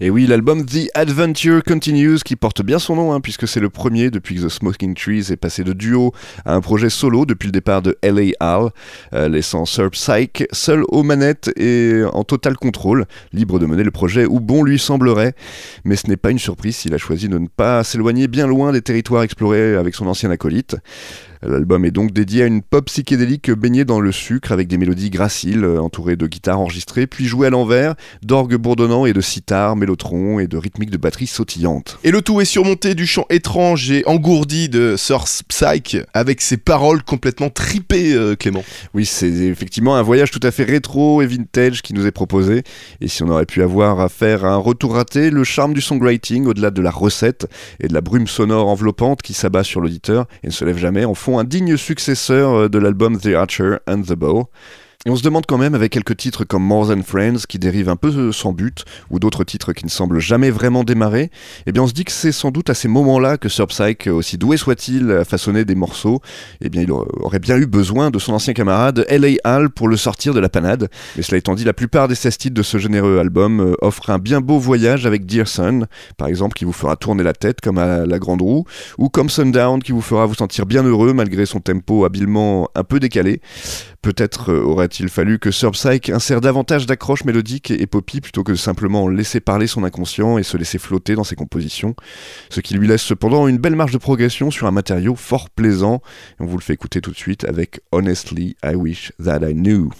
Et 0.00 0.10
oui, 0.10 0.26
l'album 0.26 0.66
The 0.66 0.90
Adventure 0.94 1.62
Continues, 1.62 2.18
qui 2.24 2.34
porte 2.34 2.62
bien 2.62 2.80
son 2.80 2.96
nom, 2.96 3.12
hein, 3.12 3.20
puisque 3.20 3.46
c'est 3.46 3.60
le 3.60 3.70
premier 3.70 4.10
depuis 4.10 4.34
que 4.34 4.46
The 4.46 4.48
Smoking 4.48 4.96
Trees 4.96 5.30
est 5.30 5.36
passé 5.36 5.62
de 5.62 5.72
duo 5.72 6.12
à 6.44 6.54
un 6.54 6.60
projet 6.60 6.90
solo 6.90 7.24
depuis 7.24 7.46
le 7.46 7.52
départ 7.52 7.82
de 7.82 7.96
L.A. 8.02 8.32
Hall, 8.40 8.70
euh, 9.12 9.28
laissant 9.28 9.64
Sir 9.64 9.90
Psyche 9.90 10.44
seul 10.50 10.82
aux 10.88 11.04
manettes 11.04 11.52
et 11.56 12.02
en 12.12 12.24
total 12.24 12.56
contrôle, 12.56 13.06
libre 13.32 13.60
de 13.60 13.66
mener 13.66 13.84
le 13.84 13.92
projet 13.92 14.26
où 14.26 14.40
bon 14.40 14.64
lui 14.64 14.80
semblerait. 14.80 15.34
Mais 15.84 15.94
ce 15.94 16.08
n'est 16.08 16.16
pas 16.16 16.32
une 16.32 16.40
surprise 16.40 16.76
s'il 16.76 16.94
a 16.94 16.98
choisi 16.98 17.28
de 17.28 17.38
ne 17.38 17.46
pas 17.46 17.84
s'éloigner 17.84 18.26
bien 18.26 18.48
loin 18.48 18.72
des 18.72 18.82
territoires 18.82 19.22
explorés 19.22 19.76
avec 19.76 19.94
son 19.94 20.08
ancien 20.08 20.32
acolyte. 20.32 20.76
L'album 21.42 21.84
est 21.84 21.90
donc 21.90 22.12
dédié 22.12 22.42
à 22.42 22.46
une 22.46 22.62
pop 22.62 22.86
psychédélique 22.86 23.50
baignée 23.50 23.84
dans 23.84 24.00
le 24.00 24.12
sucre 24.12 24.52
avec 24.52 24.66
des 24.68 24.76
mélodies 24.76 25.10
graciles 25.10 25.64
euh, 25.64 25.80
entourées 25.80 26.16
de 26.16 26.26
guitares 26.26 26.60
enregistrées 26.60 27.06
puis 27.06 27.26
jouées 27.26 27.46
à 27.46 27.50
l'envers, 27.50 27.94
d'orgues 28.22 28.56
bourdonnants 28.56 29.06
et 29.06 29.12
de 29.12 29.20
sitar, 29.20 29.76
mélotrons 29.76 30.40
et 30.40 30.46
de 30.46 30.56
rythmiques 30.56 30.90
de 30.90 30.96
batterie 30.96 31.26
sautillantes. 31.26 31.98
Et 32.04 32.10
le 32.10 32.22
tout 32.22 32.40
est 32.40 32.44
surmonté 32.44 32.94
du 32.94 33.06
chant 33.06 33.26
étrange 33.30 33.90
et 33.90 34.02
engourdi 34.06 34.68
de 34.68 34.96
Sir 34.96 35.24
Psyche 35.48 35.96
avec 36.12 36.40
ses 36.40 36.56
paroles 36.56 37.02
complètement 37.02 37.50
tripées 37.50 38.14
euh, 38.14 38.34
Clément. 38.34 38.64
Oui, 38.94 39.06
c'est 39.06 39.28
effectivement 39.28 39.96
un 39.96 40.02
voyage 40.02 40.30
tout 40.30 40.40
à 40.42 40.50
fait 40.50 40.64
rétro 40.64 41.22
et 41.22 41.26
vintage 41.26 41.82
qui 41.82 41.94
nous 41.94 42.06
est 42.06 42.12
proposé. 42.12 42.62
Et 43.00 43.08
si 43.08 43.22
on 43.22 43.28
aurait 43.28 43.46
pu 43.46 43.62
avoir 43.62 44.00
à 44.00 44.08
faire 44.08 44.44
un 44.44 44.56
retour 44.56 44.94
raté, 44.94 45.30
le 45.30 45.44
charme 45.44 45.74
du 45.74 45.80
songwriting, 45.80 46.46
au-delà 46.46 46.70
de 46.70 46.82
la 46.82 46.90
recette 46.90 47.46
et 47.80 47.88
de 47.88 47.94
la 47.94 48.00
brume 48.00 48.26
sonore 48.26 48.68
enveloppante 48.68 49.22
qui 49.22 49.34
s'abat 49.34 49.64
sur 49.64 49.80
l'auditeur 49.80 50.26
et 50.42 50.48
ne 50.48 50.52
se 50.52 50.64
lève 50.64 50.78
jamais, 50.78 51.04
en 51.04 51.14
un 51.36 51.44
digne 51.44 51.76
successeur 51.76 52.52
euh, 52.52 52.68
de 52.68 52.78
l'album 52.78 53.18
The 53.18 53.34
Archer 53.34 53.78
and 53.88 54.02
the 54.02 54.14
Bow. 54.14 54.48
Et 55.06 55.10
on 55.10 55.16
se 55.16 55.22
demande 55.22 55.46
quand 55.46 55.58
même, 55.58 55.76
avec 55.76 55.92
quelques 55.92 56.16
titres 56.16 56.42
comme 56.42 56.64
More 56.64 56.88
Than 56.88 57.02
Friends 57.04 57.46
qui 57.48 57.60
dérivent 57.60 57.88
un 57.88 57.94
peu 57.94 58.08
euh, 58.08 58.32
sans 58.32 58.52
but, 58.52 58.84
ou 59.10 59.20
d'autres 59.20 59.44
titres 59.44 59.72
qui 59.72 59.84
ne 59.84 59.90
semblent 59.90 60.18
jamais 60.18 60.50
vraiment 60.50 60.82
démarrer, 60.82 61.30
eh 61.66 61.72
bien 61.72 61.84
on 61.84 61.86
se 61.86 61.92
dit 61.92 62.04
que 62.04 62.10
c'est 62.10 62.32
sans 62.32 62.50
doute 62.50 62.68
à 62.68 62.74
ces 62.74 62.88
moments-là 62.88 63.38
que 63.38 63.48
Sir 63.48 63.68
Psyche, 63.68 64.08
aussi 64.08 64.38
doué 64.38 64.56
soit-il 64.56 65.12
à 65.12 65.24
façonner 65.24 65.64
des 65.64 65.76
morceaux, 65.76 66.20
eh 66.60 66.68
bien 66.68 66.82
il 66.82 66.90
aurait 66.90 67.38
bien 67.38 67.56
eu 67.58 67.66
besoin 67.66 68.10
de 68.10 68.18
son 68.18 68.32
ancien 68.32 68.54
camarade 68.54 69.06
L.A. 69.08 69.38
Hall 69.44 69.70
pour 69.70 69.86
le 69.86 69.96
sortir 69.96 70.34
de 70.34 70.40
la 70.40 70.48
panade. 70.48 70.88
Mais 71.16 71.22
cela 71.22 71.38
étant 71.38 71.54
dit, 71.54 71.62
la 71.62 71.74
plupart 71.74 72.08
des 72.08 72.16
16 72.16 72.36
titres 72.36 72.56
de 72.56 72.64
ce 72.64 72.78
généreux 72.78 73.20
album 73.20 73.60
euh, 73.60 73.74
offrent 73.80 74.10
un 74.10 74.18
bien 74.18 74.40
beau 74.40 74.58
voyage 74.58 75.06
avec 75.06 75.26
Dear 75.26 75.46
Sun, 75.46 75.86
par 76.16 76.26
exemple, 76.26 76.54
qui 76.54 76.64
vous 76.64 76.72
fera 76.72 76.96
tourner 76.96 77.22
la 77.22 77.34
tête 77.34 77.60
comme 77.60 77.78
à 77.78 78.04
la 78.04 78.18
grande 78.18 78.42
roue, 78.42 78.64
ou 78.98 79.10
comme 79.10 79.30
Sundown 79.30 79.80
qui 79.80 79.92
vous 79.92 80.02
fera 80.02 80.26
vous 80.26 80.34
sentir 80.34 80.66
bien 80.66 80.82
heureux 80.82 81.12
malgré 81.12 81.46
son 81.46 81.60
tempo 81.60 82.04
habilement 82.04 82.68
un 82.74 82.82
peu 82.82 82.98
décalé. 82.98 83.40
Peut-être 84.02 84.52
euh, 84.52 84.62
aurait-il 84.62 85.08
fallu 85.08 85.38
que 85.38 85.50
Sir 85.50 85.72
Psyche 85.72 86.10
insère 86.10 86.40
davantage 86.40 86.86
d'accroches 86.86 87.24
mélodiques 87.24 87.70
et 87.70 87.86
poppy 87.86 88.20
plutôt 88.20 88.44
que 88.44 88.52
de 88.52 88.56
simplement 88.56 89.08
laisser 89.08 89.40
parler 89.40 89.66
son 89.66 89.82
inconscient 89.84 90.38
et 90.38 90.42
se 90.44 90.56
laisser 90.56 90.78
flotter 90.78 91.14
dans 91.14 91.24
ses 91.24 91.34
compositions, 91.34 91.96
ce 92.48 92.60
qui 92.60 92.74
lui 92.74 92.86
laisse 92.86 93.02
cependant 93.02 93.48
une 93.48 93.58
belle 93.58 93.76
marge 93.76 93.92
de 93.92 93.98
progression 93.98 94.50
sur 94.50 94.66
un 94.66 94.72
matériau 94.72 95.16
fort 95.16 95.50
plaisant. 95.50 96.00
On 96.38 96.46
vous 96.46 96.56
le 96.56 96.62
fait 96.62 96.74
écouter 96.74 97.00
tout 97.00 97.10
de 97.10 97.16
suite 97.16 97.44
avec 97.44 97.80
Honestly, 97.90 98.56
I 98.64 98.74
Wish 98.74 99.12
That 99.22 99.40
I 99.48 99.54
Knew. 99.54 99.90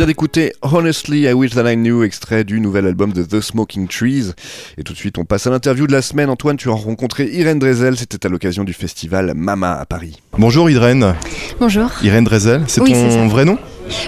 Vient 0.00 0.06
d'écouter 0.06 0.54
Honestly 0.62 1.24
I 1.28 1.34
Wish 1.34 1.50
That 1.50 1.70
I 1.70 1.76
Knew, 1.76 2.04
extrait 2.04 2.42
du 2.42 2.58
nouvel 2.58 2.86
album 2.86 3.12
de 3.12 3.22
The 3.22 3.42
Smoking 3.42 3.86
Trees. 3.86 4.32
Et 4.78 4.82
tout 4.82 4.94
de 4.94 4.98
suite, 4.98 5.18
on 5.18 5.26
passe 5.26 5.46
à 5.46 5.50
l'interview 5.50 5.86
de 5.86 5.92
la 5.92 6.00
semaine. 6.00 6.30
Antoine, 6.30 6.56
tu 6.56 6.70
as 6.70 6.72
rencontré 6.72 7.26
Irène 7.26 7.58
Drezel, 7.58 7.98
c'était 7.98 8.24
à 8.24 8.30
l'occasion 8.30 8.64
du 8.64 8.72
festival 8.72 9.34
Mama 9.36 9.72
à 9.72 9.84
Paris. 9.84 10.16
Bonjour 10.38 10.70
Irène, 10.70 11.14
Bonjour. 11.60 11.90
Irène 12.02 12.24
Drezel, 12.24 12.62
c'est 12.66 12.80
Oui, 12.80 12.92
ton 12.92 13.28
vrai 13.28 13.44
nom? 13.44 13.58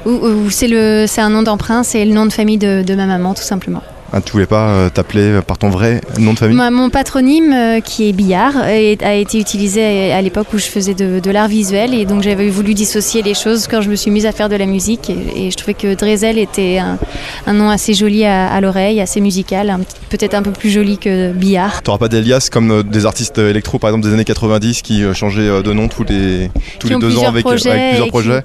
Ou, 0.06 0.12
ou 0.12 0.48
c'est 0.50 0.68
le, 0.68 1.04
c'est 1.06 1.20
un 1.20 1.28
nom 1.28 1.42
d'emprunt, 1.42 1.82
c'est 1.82 2.06
le 2.06 2.14
nom 2.14 2.24
de 2.24 2.32
famille 2.32 2.56
de, 2.56 2.82
de 2.82 2.94
ma 2.94 3.04
maman, 3.04 3.34
tout 3.34 3.42
simplement. 3.42 3.82
Ah, 4.14 4.20
tu 4.20 4.32
voulais 4.32 4.46
pas 4.46 4.68
euh, 4.68 4.88
t'appeler 4.90 5.40
par 5.46 5.56
ton 5.56 5.70
vrai 5.70 6.00
nom 6.18 6.34
de 6.34 6.38
famille 6.38 6.56
mon 6.70 6.90
patronyme, 6.90 7.52
euh, 7.52 7.80
qui 7.80 8.08
est 8.08 8.12
Billard, 8.12 8.68
est- 8.68 9.02
a 9.02 9.14
été 9.14 9.38
utilisé 9.38 10.12
à 10.12 10.20
l'époque 10.20 10.48
où 10.52 10.58
je 10.58 10.66
faisais 10.66 10.92
de, 10.92 11.18
de 11.18 11.30
l'art 11.30 11.48
visuel 11.48 11.94
et 11.94 12.04
donc 12.04 12.22
j'avais 12.22 12.48
voulu 12.50 12.74
dissocier 12.74 13.22
les 13.22 13.32
choses 13.32 13.66
quand 13.68 13.80
je 13.80 13.88
me 13.88 13.96
suis 13.96 14.10
mise 14.10 14.26
à 14.26 14.32
faire 14.32 14.50
de 14.50 14.56
la 14.56 14.66
musique 14.66 15.08
et, 15.08 15.46
et 15.46 15.50
je 15.50 15.56
trouvais 15.56 15.72
que 15.72 15.94
Drezel 15.94 16.36
était 16.38 16.76
un, 16.78 16.98
un 17.46 17.52
nom 17.54 17.70
assez 17.70 17.94
joli 17.94 18.24
à, 18.26 18.48
à 18.52 18.60
l'oreille, 18.60 19.00
assez 19.00 19.20
musical, 19.22 19.78
peut-être 20.10 20.34
un 20.34 20.42
peu 20.42 20.50
plus 20.50 20.68
joli 20.68 20.98
que 20.98 21.32
Billard. 21.32 21.82
T'auras 21.82 21.96
pas 21.98 22.08
d'alias 22.08 22.48
comme 22.52 22.70
euh, 22.70 22.82
des 22.82 23.06
artistes 23.06 23.38
électro 23.38 23.78
par 23.78 23.88
exemple 23.90 24.06
des 24.06 24.12
années 24.12 24.24
90 24.24 24.82
qui 24.82 25.02
changeaient 25.14 25.62
de 25.62 25.72
nom 25.72 25.88
tous 25.88 26.04
les, 26.04 26.50
tous 26.78 26.88
les 26.88 26.96
deux 26.96 27.16
ans 27.18 27.28
avec, 27.28 27.46
plusieurs 27.46 28.08
projets 28.08 28.42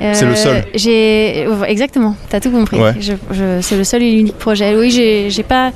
C'est 0.00 0.26
le 0.26 0.34
seul. 0.34 0.64
Exactement, 1.68 2.16
t'as 2.28 2.40
tout 2.40 2.50
compris. 2.50 2.78
Ouais. 2.80 2.92
C'est 3.60 3.76
le 3.76 3.84
seul 3.84 4.02
et 4.02 4.10
l'unique 4.10 4.38
projet. 4.38 4.74
Oui, 4.76 4.90
j'ai 4.96 5.30
j'ai 5.30 5.42
pas, 5.42 5.66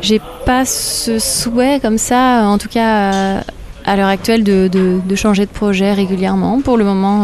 j'ai 0.00 0.20
pas 0.44 0.64
ce 0.64 1.18
souhait 1.18 1.78
comme 1.80 1.98
ça, 1.98 2.42
en 2.54 2.58
tout 2.58 2.68
cas 2.68 2.90
euh, 3.12 3.40
à 3.84 3.96
l'heure 3.96 4.08
actuelle, 4.08 4.42
de, 4.44 4.68
de- 4.68 5.16
changer 5.16 5.44
de 5.46 5.50
projet 5.50 5.92
régulièrement. 5.92 6.60
Pour 6.62 6.76
le 6.76 6.84
moment, 6.84 7.18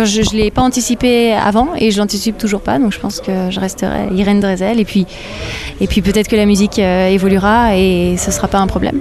euh, 0.00 0.04
je, 0.04 0.22
je 0.22 0.32
l'ai 0.38 0.50
pas 0.50 0.62
anticipé 0.62 1.32
avant 1.50 1.68
et 1.78 1.90
je 1.90 1.98
l'anticipe 1.98 2.36
toujours 2.38 2.60
pas. 2.60 2.78
Donc 2.78 2.92
je 2.92 3.00
pense 3.04 3.20
que 3.20 3.50
je 3.50 3.58
resterai 3.60 4.08
Irène 4.14 4.40
Drezel 4.40 4.78
et 4.80 4.84
puis 4.84 5.06
et 5.80 5.86
puis 5.86 6.00
peut-être 6.02 6.28
que 6.28 6.36
la 6.36 6.46
musique 6.46 6.78
euh, 6.78 7.08
évoluera 7.08 7.76
et 7.76 8.16
ce 8.18 8.30
sera 8.30 8.48
pas 8.48 8.58
un 8.58 8.66
problème. 8.66 8.98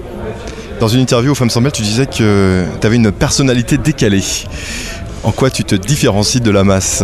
Dans 0.80 0.88
une 0.88 1.02
interview 1.02 1.32
aux 1.32 1.36
Femmes 1.36 1.50
Sans 1.52 1.62
tu 1.72 1.84
disais 1.84 2.08
que 2.08 2.66
tu 2.80 2.88
avais 2.88 2.96
une 2.96 3.12
personnalité 3.12 3.78
décalée. 3.78 4.24
En 5.24 5.32
quoi 5.32 5.50
tu 5.52 5.64
te 5.64 5.76
différencies 5.76 6.42
de 6.42 6.52
la 6.52 6.64
masse? 6.64 7.04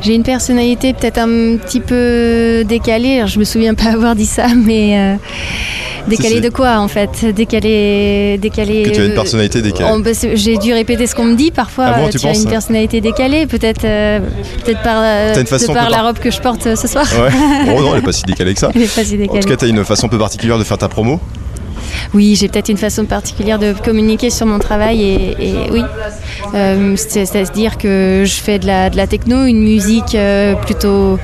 J'ai 0.00 0.14
une 0.14 0.22
personnalité 0.22 0.92
peut-être 0.92 1.18
un 1.18 1.56
petit 1.56 1.80
peu 1.80 2.64
décalée. 2.64 3.16
Alors, 3.16 3.28
je 3.28 3.38
me 3.38 3.44
souviens 3.44 3.74
pas 3.74 3.84
avoir 3.92 4.14
dit 4.14 4.26
ça, 4.26 4.46
mais 4.54 4.98
euh, 4.98 5.14
décalée 6.08 6.36
si. 6.36 6.40
de 6.40 6.48
quoi 6.50 6.78
en 6.78 6.88
fait? 6.88 7.24
Décalée, 7.34 8.38
décalée. 8.40 8.82
Que 8.84 8.90
tu 8.90 9.00
as 9.00 9.04
une 9.04 9.12
euh, 9.12 9.14
personnalité 9.14 9.62
décalée. 9.62 10.02
bah, 10.02 10.10
J'ai 10.34 10.56
dû 10.58 10.72
répéter 10.72 11.06
ce 11.06 11.14
qu'on 11.14 11.24
me 11.24 11.34
dit 11.36 11.50
parfois. 11.50 11.86
Ah 11.88 11.98
bon, 12.00 12.06
euh, 12.06 12.10
tu 12.10 12.18
tu 12.18 12.26
as 12.26 12.34
une 12.34 12.48
personnalité 12.48 13.00
décalée, 13.00 13.46
peut-être, 13.46 13.84
euh, 13.84 14.20
peut-être 14.64 14.82
par, 14.82 14.96
euh, 14.98 15.32
T'as 15.34 15.40
une 15.40 15.46
façon 15.46 15.72
de 15.72 15.78
par 15.78 15.90
la 15.90 16.02
robe 16.02 16.18
que 16.18 16.30
je 16.30 16.40
porte 16.40 16.74
ce 16.76 16.88
soir. 16.88 17.06
Ouais. 17.12 17.30
Oh 17.76 17.80
non, 17.82 17.92
elle 17.94 18.00
est 18.00 18.04
pas 18.04 18.12
si 18.12 18.22
décalée 18.24 18.54
que 18.54 18.60
ça. 18.60 18.70
Elle 18.74 18.82
est 18.82 18.94
pas 18.94 19.04
si 19.04 19.18
En 19.28 19.38
tout 19.38 19.48
cas, 19.48 19.56
tu 19.56 19.64
as 19.64 19.68
une 19.68 19.84
façon 19.84 20.06
un 20.06 20.10
peu 20.10 20.18
particulière 20.18 20.58
de 20.58 20.64
faire 20.64 20.78
ta 20.78 20.88
promo. 20.88 21.20
Oui, 22.14 22.34
j'ai 22.36 22.48
peut-être 22.48 22.68
une 22.68 22.76
façon 22.76 23.04
particulière 23.04 23.58
de 23.58 23.72
communiquer 23.84 24.30
sur 24.30 24.46
mon 24.46 24.58
travail 24.58 25.02
et, 25.02 25.54
oui, 25.72 25.82
Euh, 26.54 26.94
c'est- 26.96 27.26
c'est-à-dire 27.26 27.76
que 27.76 28.22
je 28.24 28.34
fais 28.34 28.58
de 28.58 28.66
la, 28.66 29.06
techno, 29.06 29.44
une 29.44 29.62
musique 29.62 30.14
euh, 30.14 30.54
plutôt 30.54 31.18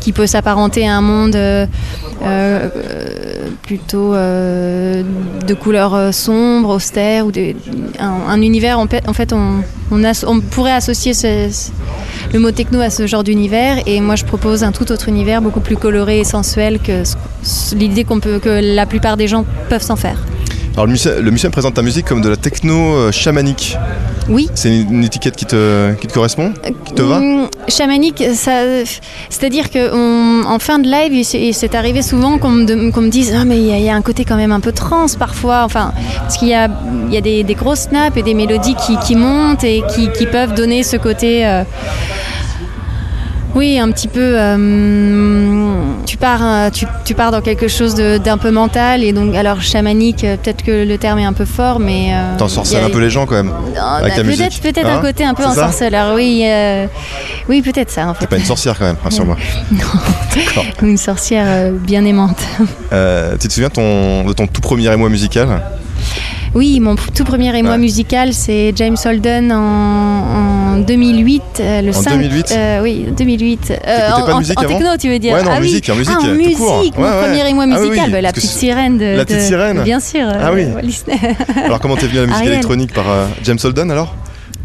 qui 0.00 0.12
peut 0.12 0.26
s'apparenter 0.26 0.86
à 0.88 0.96
un 0.96 1.00
monde 1.00 1.34
euh, 1.36 2.68
plutôt 3.62 4.12
de 4.12 5.54
couleurs 5.54 5.94
euh, 5.94 6.12
sombres, 6.12 6.70
austères 6.70 7.26
ou 7.26 7.32
un, 7.98 8.10
un 8.28 8.42
univers. 8.42 8.78
En 8.78 8.86
fait, 8.86 9.32
on, 9.32 10.40
pourrait 10.40 10.72
associer 10.72 11.12
le 12.32 12.38
mot 12.38 12.50
techno 12.50 12.80
à 12.80 12.90
ce 12.90 13.06
genre 13.06 13.24
d'univers 13.24 13.78
et 13.86 14.00
moi 14.00 14.16
je 14.16 14.24
propose 14.24 14.62
un 14.64 14.72
tout 14.72 14.90
autre 14.92 15.08
univers 15.08 15.42
beaucoup 15.42 15.60
plus 15.60 15.76
coloré 15.76 16.20
et 16.20 16.24
sensuel 16.24 16.78
que 16.78 17.02
l'idée 17.74 18.04
que 18.04 18.74
la 18.74 18.86
plupart 18.86 19.16
des 19.16 19.28
gens 19.28 19.44
peuvent 19.68 19.82
s'en 19.82 19.96
faire. 19.96 20.18
Alors, 20.74 20.86
le 20.86 21.30
musicien 21.30 21.50
présente 21.50 21.74
ta 21.74 21.82
musique 21.82 22.06
comme 22.06 22.20
de 22.20 22.28
la 22.28 22.36
techno 22.36 22.94
euh, 22.94 23.10
chamanique. 23.10 23.76
Oui. 24.28 24.48
C'est 24.54 24.68
une, 24.80 25.04
étiquette 25.04 25.36
qui 25.36 25.46
te, 25.46 25.94
qui 25.94 26.06
te 26.06 26.12
correspond 26.12 26.52
Qui 26.84 26.94
te 26.94 27.02
va 27.02 27.16
Hum, 27.16 27.48
Chamanique, 27.68 28.22
ça, 28.34 28.60
c'est-à-dire 29.30 29.70
qu'en 29.70 30.58
fin 30.58 30.78
de 30.78 30.88
live, 30.88 31.12
il 31.14 31.24
s'est- 31.24 31.40
il 31.40 31.54
s'est 31.54 31.74
arrivé 31.74 32.02
souvent 32.02 32.38
qu'on 32.38 32.50
me, 32.50 33.08
dise 33.08 33.34
ah 33.38 33.44
mais 33.44 33.56
il 33.58 33.66
y, 33.66 33.72
a- 33.72 33.78
il 33.78 33.84
y 33.84 33.90
a 33.90 33.94
un 33.94 34.02
côté 34.02 34.24
quand 34.24 34.36
même 34.36 34.52
un 34.52 34.60
peu 34.60 34.72
trans 34.72 35.06
parfois, 35.18 35.62
enfin 35.64 35.92
parce 36.20 36.36
qu'il 36.36 36.48
y 36.48 36.54
a, 36.54 36.68
il 37.08 37.14
y 37.14 37.16
a 37.16 37.20
des, 37.20 37.42
des 37.42 37.54
grosses 37.54 37.88
snaps 37.88 38.16
et 38.16 38.22
des 38.22 38.34
mélodies 38.34 38.74
qui, 38.74 38.96
qui 38.98 39.16
montent 39.16 39.64
et 39.64 39.82
qui, 39.94 40.10
qui 40.12 40.26
peuvent 40.26 40.54
donner 40.54 40.82
ce 40.82 40.96
côté. 40.96 41.46
euh, 41.46 41.64
oui, 43.54 43.78
un 43.78 43.90
petit 43.90 44.08
peu. 44.08 44.20
euh, 44.38 45.74
tu 46.06 46.16
pars, 46.16 46.40
euh, 46.42 46.70
tu, 46.70 46.86
tu 47.04 47.14
pars 47.14 47.30
dans 47.32 47.40
quelque 47.40 47.68
chose 47.68 47.94
d'un 47.94 48.38
peu 48.38 48.50
mental 48.50 49.02
et 49.04 49.12
donc 49.12 49.34
alors 49.34 49.60
chamanique, 49.62 50.24
euh, 50.24 50.36
peut-être 50.36 50.62
que 50.62 50.84
le 50.86 50.98
terme 50.98 51.18
est 51.18 51.24
un 51.24 51.32
peu 51.32 51.44
fort, 51.44 51.78
mais. 51.80 52.10
euh, 52.12 52.36
T'en 52.38 52.48
sorcelles 52.48 52.84
un 52.84 52.90
peu 52.90 53.00
les 53.00 53.10
gens 53.10 53.26
quand 53.26 53.34
même. 53.36 53.48
non, 53.48 53.54
bah, 53.74 54.08
peut-être 54.14 54.60
peut-être 54.60 54.86
hein 54.86 54.98
un 54.98 55.00
côté 55.00 55.24
un 55.24 55.34
peu 55.34 55.42
C'est 55.44 55.54
ça 55.54 55.66
ensorceleur, 55.66 56.14
oui, 56.14 56.42
euh, 56.46 56.86
oui 57.48 57.62
peut-être 57.62 57.90
ça 57.90 58.06
en 58.08 58.14
fait. 58.14 58.20
T'es 58.20 58.26
pas 58.26 58.36
une 58.36 58.44
sorcière 58.44 58.78
quand 58.78 58.84
même, 58.86 58.96
rassure-moi. 59.02 59.36
D'accord. 59.72 60.64
Une 60.82 60.96
sorcière 60.96 61.72
bien 61.72 62.04
aimante. 62.04 62.38
Tu 63.40 63.48
te 63.48 63.52
souviens 63.52 63.70
ton- 63.70 64.24
de 64.24 64.32
ton 64.32 64.46
tout 64.46 64.60
premier 64.60 64.92
émoi 64.92 65.08
musical? 65.08 65.62
Oui, 66.58 66.80
mon 66.80 66.96
tout 66.96 67.22
premier 67.22 67.56
émoi 67.56 67.72
Ouais. 67.74 67.78
musical, 67.78 68.32
c'est 68.34 68.72
James 68.74 68.96
Holden 69.04 69.52
en, 69.52 70.74
en 70.74 70.78
2008. 70.78 71.42
euh, 71.60 71.82
le 71.82 71.90
En 71.90 71.92
5, 71.92 72.10
2008? 72.16 72.46
euh, 72.50 72.82
Oui, 72.82 73.06
2008. 73.16 73.70
Euh, 73.86 74.10
en, 74.12 74.20
pas 74.22 74.26
de 74.26 74.32
en- 74.32 74.38
musique 74.40 74.58
en 74.58 74.62
avant 74.64 74.74
techno, 74.78 74.96
tu 74.98 75.08
veux 75.08 75.20
dire 75.20 75.34
Ouais, 75.34 75.42
non, 75.44 75.50
ah, 75.52 75.58
en 75.58 75.60
oui. 75.60 75.66
musique, 75.68 75.88
en 75.88 75.94
musique, 75.94 76.14
Ah, 76.16 76.20
en 76.20 76.26
tout 76.26 76.34
musique, 76.34 76.56
court. 76.58 76.84
mon 76.96 77.04
Ouais, 77.04 77.22
premier 77.28 77.48
émoi 77.48 77.64
Ah 77.70 77.76
oui, 77.80 77.90
musical, 77.90 78.10
la 78.20 78.32
petite 78.32 78.50
sirène 78.50 78.98
de. 78.98 79.16
La 79.18 79.24
petite 79.24 79.38
de- 79.38 79.42
sirène 79.44 79.82
Bien 79.84 80.00
sûr. 80.00 80.26
Ah 80.28 80.50
oui. 80.52 80.66
Alors 81.64 81.78
comment 81.78 81.94
t'es 81.96 82.06
venu 82.08 82.18
à 82.18 82.20
la 82.22 82.26
musique 82.26 82.38
Ariel. 82.40 82.52
électronique 82.54 82.92
Par 82.92 83.04
James 83.44 83.58
Holden 83.62 83.90
alors? 83.92 84.12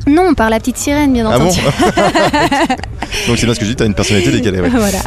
Non, 0.08 0.34
par 0.34 0.50
la 0.50 0.60
petite 0.60 0.78
sirène, 0.78 1.14
bien 1.14 1.30
Ah 1.32 1.40
bon 1.40 1.46
entendu. 1.46 1.60
Donc 3.28 3.38
c'est 3.38 3.46
bien 3.46 3.54
ce 3.54 3.60
que 3.60 3.66
je 3.66 3.70
dis, 3.72 3.76
t'as 3.76 3.86
une 3.86 3.94
personnalité 3.94 4.32
décalée, 4.40 4.60
ouais. 4.60 4.70
voilà. 4.70 5.00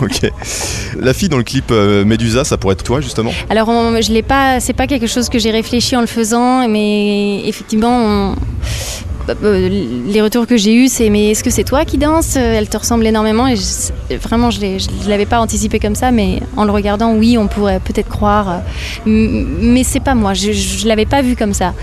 Ok. 0.00 0.30
La 1.00 1.12
fille 1.12 1.28
dans 1.28 1.36
le 1.36 1.42
clip 1.44 1.66
euh, 1.70 2.04
Medusa, 2.04 2.44
ça 2.44 2.56
pourrait 2.56 2.74
être 2.74 2.84
toi 2.84 3.00
justement? 3.00 3.32
Alors, 3.50 3.68
on- 3.68 4.00
je 4.00 4.12
l'ai 4.12 4.22
pas. 4.22 4.60
C'est 4.60 4.72
pas 4.72 4.86
quelque 4.86 5.06
chose 5.06 5.28
que 5.28 5.38
j'ai 5.38 5.50
réfléchi 5.50 5.96
en 5.96 6.00
le 6.00 6.06
faisant, 6.06 6.68
mais 6.68 7.46
effectivement, 7.46 7.90
on- 8.32 8.34
les 9.42 10.20
retours 10.22 10.46
que 10.46 10.56
j'ai 10.56 10.74
eus, 10.74 10.88
c'est 10.88 11.10
mais 11.10 11.30
est-ce 11.30 11.44
que 11.44 11.50
c'est 11.50 11.64
toi 11.64 11.84
qui 11.84 11.98
danses? 11.98 12.36
Elle 12.36 12.68
te 12.68 12.76
ressemble 12.76 13.06
énormément 13.06 13.46
et 13.46 13.56
je- 13.56 14.16
vraiment, 14.16 14.50
je 14.50 14.58
je 14.58 15.08
l'avais 15.08 15.26
pas 15.26 15.38
anticipé 15.40 15.78
comme 15.78 15.94
ça, 15.94 16.10
mais 16.10 16.40
en 16.56 16.64
le 16.64 16.70
regardant, 16.72 17.12
oui, 17.14 17.36
on 17.38 17.46
pourrait 17.46 17.80
peut-être 17.80 18.08
croire. 18.08 18.60
M- 19.06 19.46
Mais 19.60 19.84
c'est 19.84 20.00
pas 20.00 20.14
moi. 20.14 20.34
Je, 20.34 20.52
je 20.52 20.86
l'avais 20.88 21.06
pas 21.06 21.22
vu 21.22 21.36
comme 21.36 21.54
ça. 21.54 21.74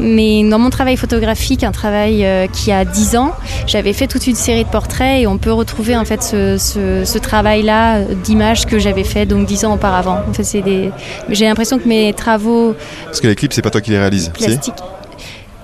Mais 0.00 0.42
dans 0.48 0.58
mon 0.58 0.70
travail 0.70 0.96
photographique, 0.96 1.64
un 1.64 1.72
travail 1.72 2.24
euh, 2.24 2.46
qui 2.46 2.72
a 2.72 2.84
10 2.84 3.16
ans, 3.16 3.32
j'avais 3.66 3.92
fait 3.92 4.06
toute 4.06 4.26
une 4.26 4.34
série 4.36 4.64
de 4.64 4.68
portraits 4.68 5.22
et 5.22 5.26
on 5.26 5.38
peut 5.38 5.52
retrouver 5.52 5.96
en 5.96 6.04
fait 6.04 6.22
ce, 6.22 6.56
ce- 6.58 7.04
ce 7.04 7.18
travail-là 7.18 7.96
euh, 7.98 8.04
d'images 8.24 8.66
que 8.66 8.78
j'avais 8.78 9.04
fait 9.04 9.26
donc 9.26 9.46
10 9.46 9.64
ans 9.64 9.74
auparavant. 9.74 10.18
En 10.28 10.32
fait, 10.32 10.42
des. 10.62 10.90
J'ai 11.28 11.44
l'impression 11.46 11.78
que 11.78 11.86
mes 11.88 12.12
travaux 12.12 12.74
Parce 13.04 13.20
que 13.20 13.28
les 13.28 13.34
clips, 13.34 13.52
c'est 13.52 13.62
pas 13.62 13.70
toi 13.70 13.80
qui 13.80 13.90
les 13.90 13.98
réalises. 13.98 14.30
Si? 14.36 14.44
Plastiques. 14.44 14.74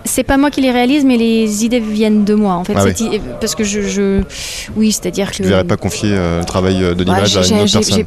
C'est 0.07 0.23
pas 0.23 0.37
moi 0.37 0.51
qui 0.51 0.61
les 0.61 0.71
réalise, 0.71 1.05
mais 1.05 1.17
les 1.17 1.65
idées 1.65 1.81
viennent 1.81 2.25
de 2.25 2.35
moi 2.35 2.55
en 2.55 2.65
fait. 2.65 2.75
Ah 2.77 2.85
Parce 3.41 3.55
que 3.55 3.65
je, 3.65 3.81
je- 3.83 4.23
oui, 4.77 4.93
c'est-à-dire 4.93 5.31
que. 5.31 5.37
Tu 5.37 5.43
ne 5.43 5.49
verrais 5.49 5.65
pas 5.65 5.77
confier 5.79 6.11
euh, 6.13 6.41
le 6.41 6.45
travail 6.45 6.83
euh, 6.85 6.95
de 6.95 7.01
Ouais, 7.05 7.11
l'image 7.11 7.37
à 7.37 7.47
une 7.47 7.61
autre 7.63 7.73
personne. 7.73 8.05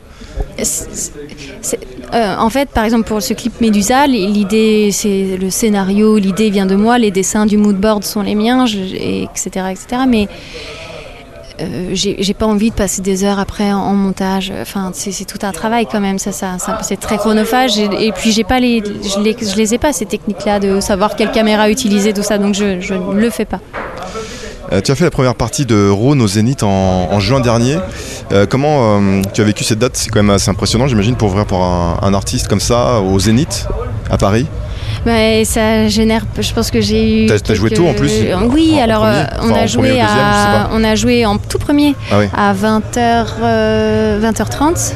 euh, 2.14 2.36
en 2.38 2.50
fait, 2.50 2.70
par 2.70 2.86
exemple, 2.86 3.08
pour 3.08 3.22
ce 3.22 3.34
clip 3.34 3.60
Médusa, 3.60 4.08
l'idée, 4.08 4.90
c'est 4.92 5.38
le 5.40 5.50
scénario, 5.50 6.18
l'idée 6.18 6.50
vient 6.50 6.66
de 6.66 6.76
moi, 6.76 6.98
les 6.98 7.12
dessins 7.12 7.46
du 7.46 7.58
mood 7.58 7.76
board 7.78 8.04
sont 8.04 8.22
les 8.22 8.36
miens, 8.36 8.66
je- 8.66 8.78
et 8.78 9.24
etc., 9.24 9.50
etc. 9.72 10.04
Mais 10.08 10.28
euh, 11.60 11.90
j'ai 11.94 12.34
pas 12.34 12.46
envie 12.46 12.70
de 12.70 12.76
passer 12.76 13.02
des 13.02 13.24
heures 13.24 13.40
après 13.40 13.72
en, 13.72 13.94
montage. 13.94 14.54
Enfin, 14.62 14.92
c'est 14.94 15.26
tout 15.26 15.46
un 15.46 15.52
travail 15.52 15.88
quand 15.92 16.00
même. 16.00 16.20
Ça, 16.20 16.32
ça, 16.32 16.58
c'est 16.82 17.00
très 17.00 17.18
chronophage. 17.18 17.78
Et, 17.80 18.12
puis 18.12 18.32
j'ai 18.32 18.44
pas 18.44 18.60
les, 18.60 18.84
je 18.84 19.56
les, 19.56 19.74
ai 19.74 19.78
pas 19.78 19.94
ces 19.94 20.06
techniques-là 20.06 20.60
de 20.60 20.80
savoir 20.80 21.16
quelle 21.16 21.32
caméra 21.32 21.70
utiliser, 21.70 22.14
tout 22.14 22.24
ça. 22.24 22.38
Donc 22.38 22.54
je, 22.54 22.80
je 22.80 22.94
ne 22.94 23.20
le 23.20 23.30
fais 23.30 23.46
pas. 23.46 23.60
Euh, 24.74 24.82
tu 24.82 24.92
as 24.92 24.96
fait 24.96 25.06
la 25.06 25.12
première 25.12 25.36
partie 25.36 25.66
de 25.66 25.90
Rhône 25.90 26.22
au 26.22 26.28
Zénith 26.28 26.64
en, 26.64 27.20
juin 27.20 27.40
dernier. 27.40 27.78
Euh, 28.32 28.46
comment 28.46 29.02
tu 29.34 29.42
as 29.42 29.44
vécu 29.44 29.64
cette 29.64 29.80
date? 29.80 29.96
C'est 29.96 30.10
quand 30.10 30.22
même 30.22 30.30
assez 30.30 30.50
impressionnant, 30.50 30.88
j'imagine, 30.88 31.16
pour 31.16 31.30
ouvrir 31.30 31.46
pour 31.46 31.64
un 31.64 32.14
artiste 32.14 32.48
comme 32.48 32.60
ça 32.60 33.00
au 33.00 33.18
Zénith 33.20 33.68
à 34.10 34.18
Paris. 34.18 34.46
Ouais, 35.06 35.44
ça 35.46 35.88
génère. 35.88 36.24
Je 36.40 36.52
pense 36.54 36.70
que 36.72 36.82
j'ai 36.82 37.24
eu. 37.24 37.28
T'as- 37.28 37.40
t'as 37.40 37.54
joué 37.54 37.70
quelques- 37.70 37.82
tôt, 37.82 37.88
en 37.88 37.94
plus 37.94 38.12
Euh, 38.24 38.36
Oui, 38.52 38.74
En- 38.78 38.84
alors 38.84 39.06
euh, 39.06 39.24
on 39.42 39.54
a 39.54 39.66
joué 39.68 39.90
deuxième, 39.90 40.06
à, 40.08 40.70
on 40.74 40.84
a 40.84 40.96
joué 40.96 41.26
en 41.26 41.38
tout 41.38 41.58
premier 41.60 41.96
Ah 42.12 42.20
oui. 42.20 42.26
à 42.36 42.54
20h, 42.54 43.26
20h30. 44.22 44.94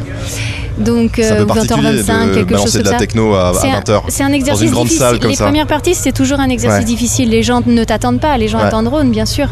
Donc 0.81 1.19
euh, 1.19 1.45
particulier 1.45 2.01
20h25, 2.01 2.29
de 2.29 2.33
quelque 2.35 2.57
chose 2.57 2.71
comme 2.73 2.81
de 2.81 2.85
la 2.85 2.91
ça. 2.91 2.97
techno 2.97 3.33
à, 3.35 3.53
C'est 3.59 3.69
un- 3.69 3.79
20h. 3.79 4.01
C'est 4.09 4.23
un 4.23 4.33
exercice 4.33 4.71
grande 4.71 4.83
difficile. 4.85 5.05
salle 5.05 5.19
comme 5.19 5.29
les 5.29 5.35
ça. 5.35 5.45
premières 5.45 5.67
parties, 5.67 5.95
c'est 5.95 6.11
toujours 6.11 6.39
un 6.39 6.49
exercice 6.49 6.79
Ouais. 6.79 6.85
difficile. 6.85 7.29
Les 7.29 7.43
gens 7.43 7.61
ne 7.65 7.83
t'attendent 7.83 8.19
pas, 8.19 8.37
les 8.37 8.47
gens 8.47 8.57
Ouais. 8.59 8.65
attendent 8.65 8.87
Rhône, 8.87 9.11
bien 9.11 9.25
sûr. 9.25 9.47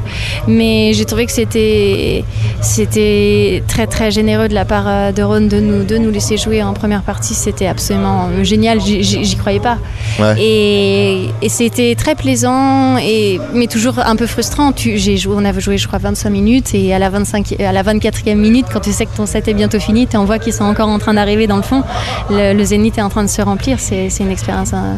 Mais 0.48 0.92
j'ai 0.94 1.06
trouvé 1.06 1.26
que 1.26 1.32
c'était 1.32 2.24
c'était 2.62 3.64
très 3.68 3.88
très 3.88 4.12
généreux 4.12 4.48
de 4.48 4.54
la 4.54 4.66
part 4.66 4.86
euh, 4.88 5.12
de 5.12 5.24
Rhône 5.24 5.48
de 5.48 5.60
nous 5.60 5.84
de 5.84 5.98
nous 5.98 6.12
laisser 6.12 6.38
jouer 6.38 6.62
en 6.64 6.74
première 6.74 7.02
partie. 7.04 7.34
C'était 7.34 7.68
absolument 7.68 8.30
euh, 8.32 8.44
génial. 8.44 8.80
J'y- 8.82 9.36
croyais 9.38 9.60
pas. 9.60 9.78
Ouais. 10.20 10.36
Et, 10.40 11.30
et 11.42 11.50
c'était 11.50 11.96
très 11.96 12.16
plaisant, 12.16 12.98
et, 12.98 13.40
mais 13.54 13.68
toujours 13.68 14.00
un 14.00 14.16
peu 14.16 14.28
frustrant. 14.28 14.72
Tu, 14.74 14.98
j'ai 14.98 15.16
joué, 15.18 15.34
on 15.38 15.46
avait 15.46 15.62
joué, 15.62 15.78
je 15.78 15.88
crois, 15.88 16.00
25 16.00 16.30
minutes, 16.30 16.74
et 16.74 16.94
à 16.94 17.00
la, 17.00 17.10
25, 17.10 17.56
à 17.60 17.72
la 17.72 17.84
24e 17.84 18.36
minute, 18.36 18.66
quand 18.72 18.82
tu 18.82 18.92
sais 18.92 19.06
que 19.06 19.16
ton 19.16 19.26
set 19.26 19.48
est 19.48 19.54
bientôt 19.54 19.80
fini, 19.80 20.08
tu 20.08 20.18
en 20.18 20.26
vois 20.26 20.40
qu'ils 20.40 20.54
sont 20.54 20.66
encore 20.66 20.90
en 20.90 21.00
train 21.00 21.14
d'arriver 21.20 21.48
dans 21.48 21.58
le 21.58 21.64
fond. 21.64 21.84
Le, 22.30 22.54
le 22.54 22.64
zénith 22.64 22.98
est 22.98 23.02
en 23.02 23.10
train 23.10 23.24
de 23.24 23.30
se 23.30 23.42
remplir. 23.42 23.78
C'est, 23.80 24.08
une 24.20 24.32
expérience 24.32 24.72
euh, 24.74 24.96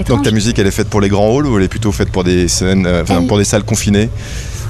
étrange. 0.00 0.16
Donc 0.18 0.24
ta 0.24 0.30
musique, 0.30 0.58
elle 0.58 0.66
est 0.66 0.70
faite 0.80 0.88
pour 0.88 1.00
les 1.00 1.08
grands 1.08 1.28
halls 1.38 1.46
ou 1.46 1.56
elle 1.58 1.64
est 1.64 1.68
plutôt 1.68 1.92
faite 1.92 2.10
pour 2.10 2.24
des 2.24 2.48
scènes, 2.48 2.86
euh, 2.86 3.04
Elle- 3.08 3.26
pour 3.26 3.38
des 3.38 3.44
salles 3.44 3.64
confinées? 3.64 4.08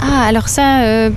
Ah, 0.00 0.26
alors 0.28 0.48
ça, 0.48 0.82
euh, 0.82 1.10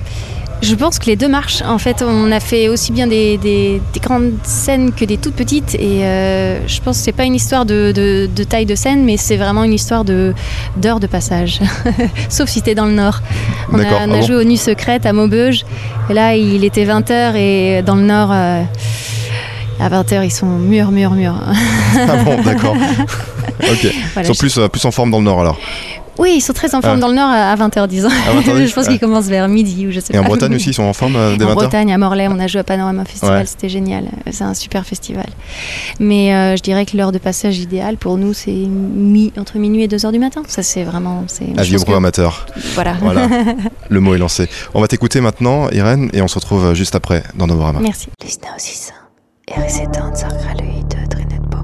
je 0.60 0.74
pense 0.76 0.98
que 1.00 1.06
les 1.06 1.16
deux 1.16 1.28
marchent. 1.28 1.62
En 1.66 1.78
fait, 1.78 2.02
on 2.06 2.30
a 2.32 2.40
fait 2.40 2.68
aussi 2.68 2.90
bien 2.92 3.06
des, 3.08 3.36
des- 3.36 3.80
des 3.92 4.00
grandes 4.00 4.32
scènes 4.44 4.92
que 4.92 5.04
des 5.04 5.16
toutes 5.18 5.34
petites. 5.34 5.74
Et 5.76 6.04
euh, 6.04 6.66
je 6.68 6.80
pense 6.80 6.98
que 6.98 7.04
c'est 7.04 7.12
pas 7.12 7.24
une 7.24 7.34
histoire 7.34 7.64
de, 7.64 7.92
de- 7.94 8.28
de 8.34 8.44
taille 8.44 8.66
de 8.66 8.74
scène, 8.76 9.04
mais 9.04 9.16
c'est 9.16 9.36
vraiment 9.36 9.64
une 9.64 9.72
histoire 9.72 10.04
de, 10.04 10.34
d'heures 10.76 11.00
de 11.00 11.06
passage. 11.08 11.60
Sauf 12.28 12.48
si 12.48 12.60
t'es 12.62 12.74
dans 12.74 12.86
le 12.86 12.92
Nord. 12.92 13.20
On 13.72 13.78
a, 13.78 13.82
on 13.82 13.86
a 13.86 13.98
ah 14.02 14.06
bon? 14.06 14.22
joué 14.22 14.36
aux 14.36 14.44
Nuits 14.44 14.56
Secrètes 14.56 15.06
à 15.06 15.12
Maubeuge. 15.12 15.64
Et 16.10 16.14
là, 16.14 16.34
il 16.36 16.64
était 16.64 16.84
20h 16.84 17.34
et 17.36 17.82
dans 17.82 17.94
le 17.96 18.02
Nord... 18.02 18.32
à 19.82 19.88
20h, 20.02 20.24
ils 20.24 20.30
sont 20.30 20.46
mûrs, 20.46 20.90
mûrs, 20.90 21.12
mûrs. 21.12 21.40
Ah 21.96 22.16
bon, 22.24 22.40
d'accord. 22.42 22.74
ok. 23.60 23.60
Voilà, 23.60 23.90
Ils 24.16 24.26
sont 24.26 24.32
je- 24.34 24.38
plus, 24.38 24.58
euh, 24.58 24.68
plus 24.68 24.84
en 24.84 24.90
forme 24.90 25.10
dans 25.10 25.18
le 25.18 25.24
nord 25.24 25.40
alors. 25.40 25.58
Oui, 26.18 26.34
ils 26.36 26.40
sont 26.42 26.52
très 26.52 26.74
en 26.74 26.82
forme 26.82 26.98
Ah. 26.98 27.00
dans 27.00 27.08
le 27.08 27.14
Nord 27.14 27.30
à 27.30 27.56
20h, 27.56 27.88
disons. 27.88 28.10
20h, 28.10 28.66
je 28.68 28.74
pense 28.74 28.86
qu'ils 28.86 29.00
commencent 29.00 29.28
vers 29.28 29.48
midi 29.48 29.86
ou 29.86 29.90
je 29.92 29.98
sais 29.98 30.12
Et 30.12 30.18
pas. 30.18 30.22
en 30.22 30.26
Bretagne 30.26 30.54
aussi, 30.54 30.68
ils 30.68 30.74
sont 30.74 30.82
en 30.82 30.92
forme 30.92 31.16
euh, 31.16 31.36
dès 31.38 31.46
En 31.46 31.52
20h 31.52 31.54
Bretagne, 31.54 31.90
à 31.92 31.96
Morlaix, 31.96 32.28
on 32.28 32.38
a 32.38 32.46
joué 32.48 32.60
à 32.60 32.64
Panorama 32.64 33.06
Festival, 33.06 33.38
Ouais. 33.38 33.46
c'était 33.46 33.70
génial. 33.70 34.04
C'est 34.30 34.44
un 34.44 34.52
super 34.52 34.84
festival. 34.84 35.24
Mais 36.00 36.34
euh, 36.34 36.54
je 36.56 36.62
dirais 36.62 36.84
que 36.84 36.98
l'heure 36.98 37.12
de 37.12 37.18
passage 37.18 37.58
idéale 37.60 37.96
pour 37.96 38.18
nous, 38.18 38.34
c'est 38.34 38.50
mi- 38.52 39.32
entre 39.38 39.56
minuit 39.56 39.84
et 39.84 39.88
2 39.88 40.04
heures 40.04 40.12
du 40.12 40.18
matin. 40.18 40.42
Ça, 40.48 40.62
c'est 40.62 40.84
vraiment. 40.84 41.24
Avis 41.56 41.82
que- 41.82 41.92
amateurs. 41.92 42.44
Voilà. 42.74 42.94
Voilà, 43.00 43.26
le 43.88 44.00
mot 44.00 44.14
est 44.14 44.18
lancé. 44.18 44.50
On 44.74 44.82
va 44.82 44.88
t'écouter 44.88 45.22
maintenant, 45.22 45.70
Irène, 45.70 46.10
et 46.12 46.20
on 46.20 46.28
se 46.28 46.34
retrouve 46.34 46.66
euh, 46.66 46.74
juste 46.74 46.94
après 46.94 47.22
dans 47.36 47.46
Novorama. 47.46 47.80
Merci. 47.80 48.08
Lyssna 48.22 48.48
och 49.56 49.62
sissa. 49.62 49.62
Er 49.62 49.66
i 49.66 49.70
sidan 49.70 50.16
sakra 50.16 50.54
löjde 50.54 51.06
drinet 51.10 51.50
på 51.50 51.62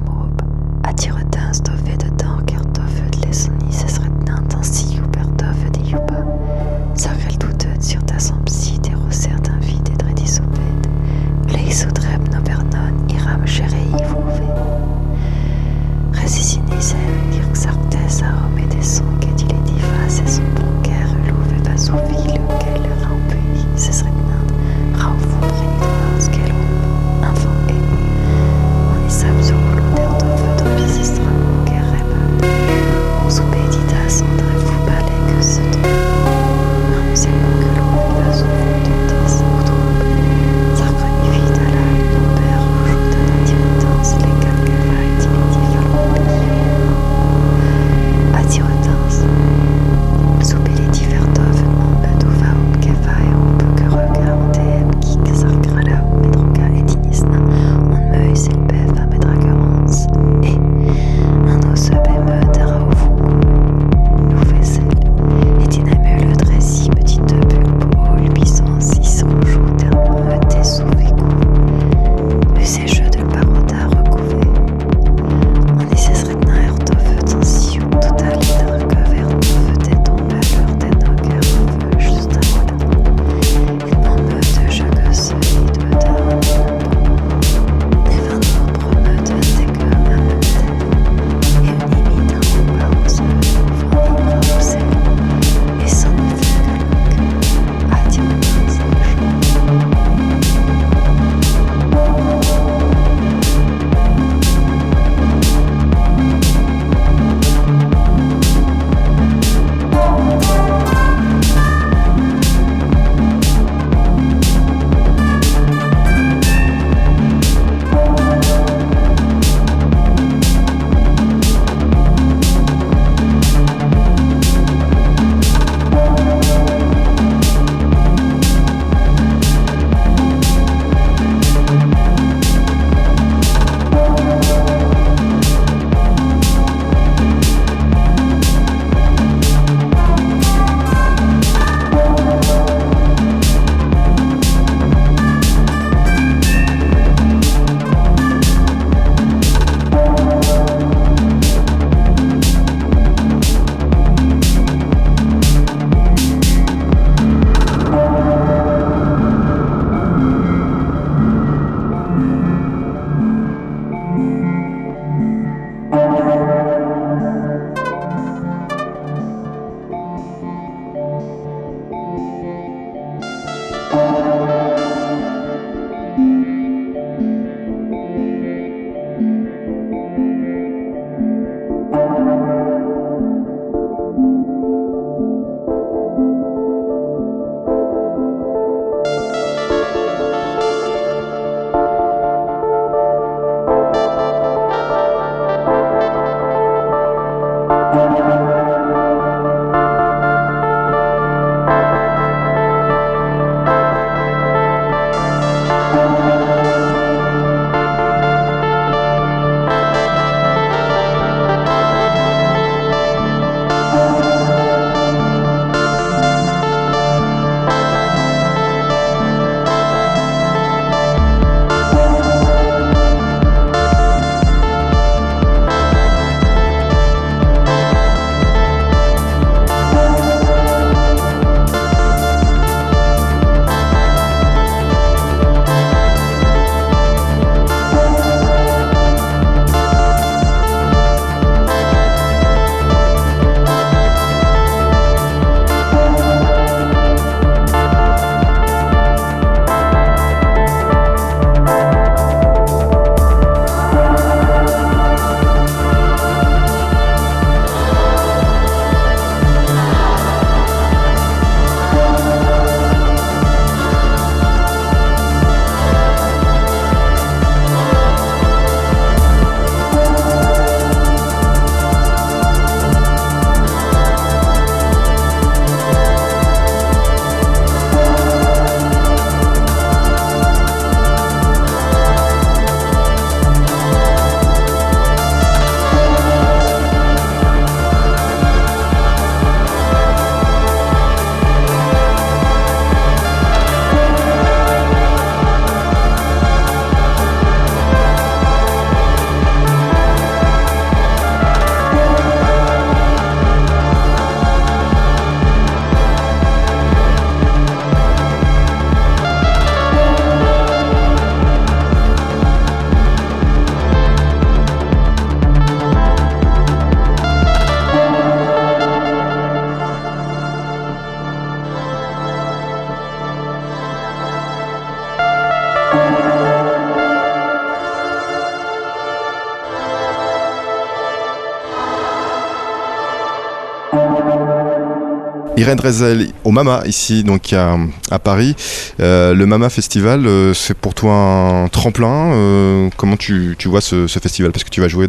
Irène 335.58 335.80
Rezel 335.80 336.28
au 336.44 336.52
Mama 336.52 336.82
ici 336.86 337.24
donc 337.24 337.52
à, 337.52 338.18
Paris. 338.18 338.54
Euh, 339.00 339.34
le 339.34 339.44
Mama 339.44 339.68
Festival, 339.70 340.24
euh, 340.26 340.54
c'est 340.54 340.74
pour 340.74 340.94
toi 340.94 341.12
un 341.12 341.68
tremplin. 341.68 342.32
euh, 342.32 342.90
comment 342.96 343.16
tu, 343.16 343.56
tu 343.58 343.68
vois 343.68 343.80
ce, 343.80 344.06
festival? 344.06 344.52
Parce 344.52 344.62
que 344.62 344.70
tu 344.70 344.80
vas 344.80 344.88
jouer 344.88 345.08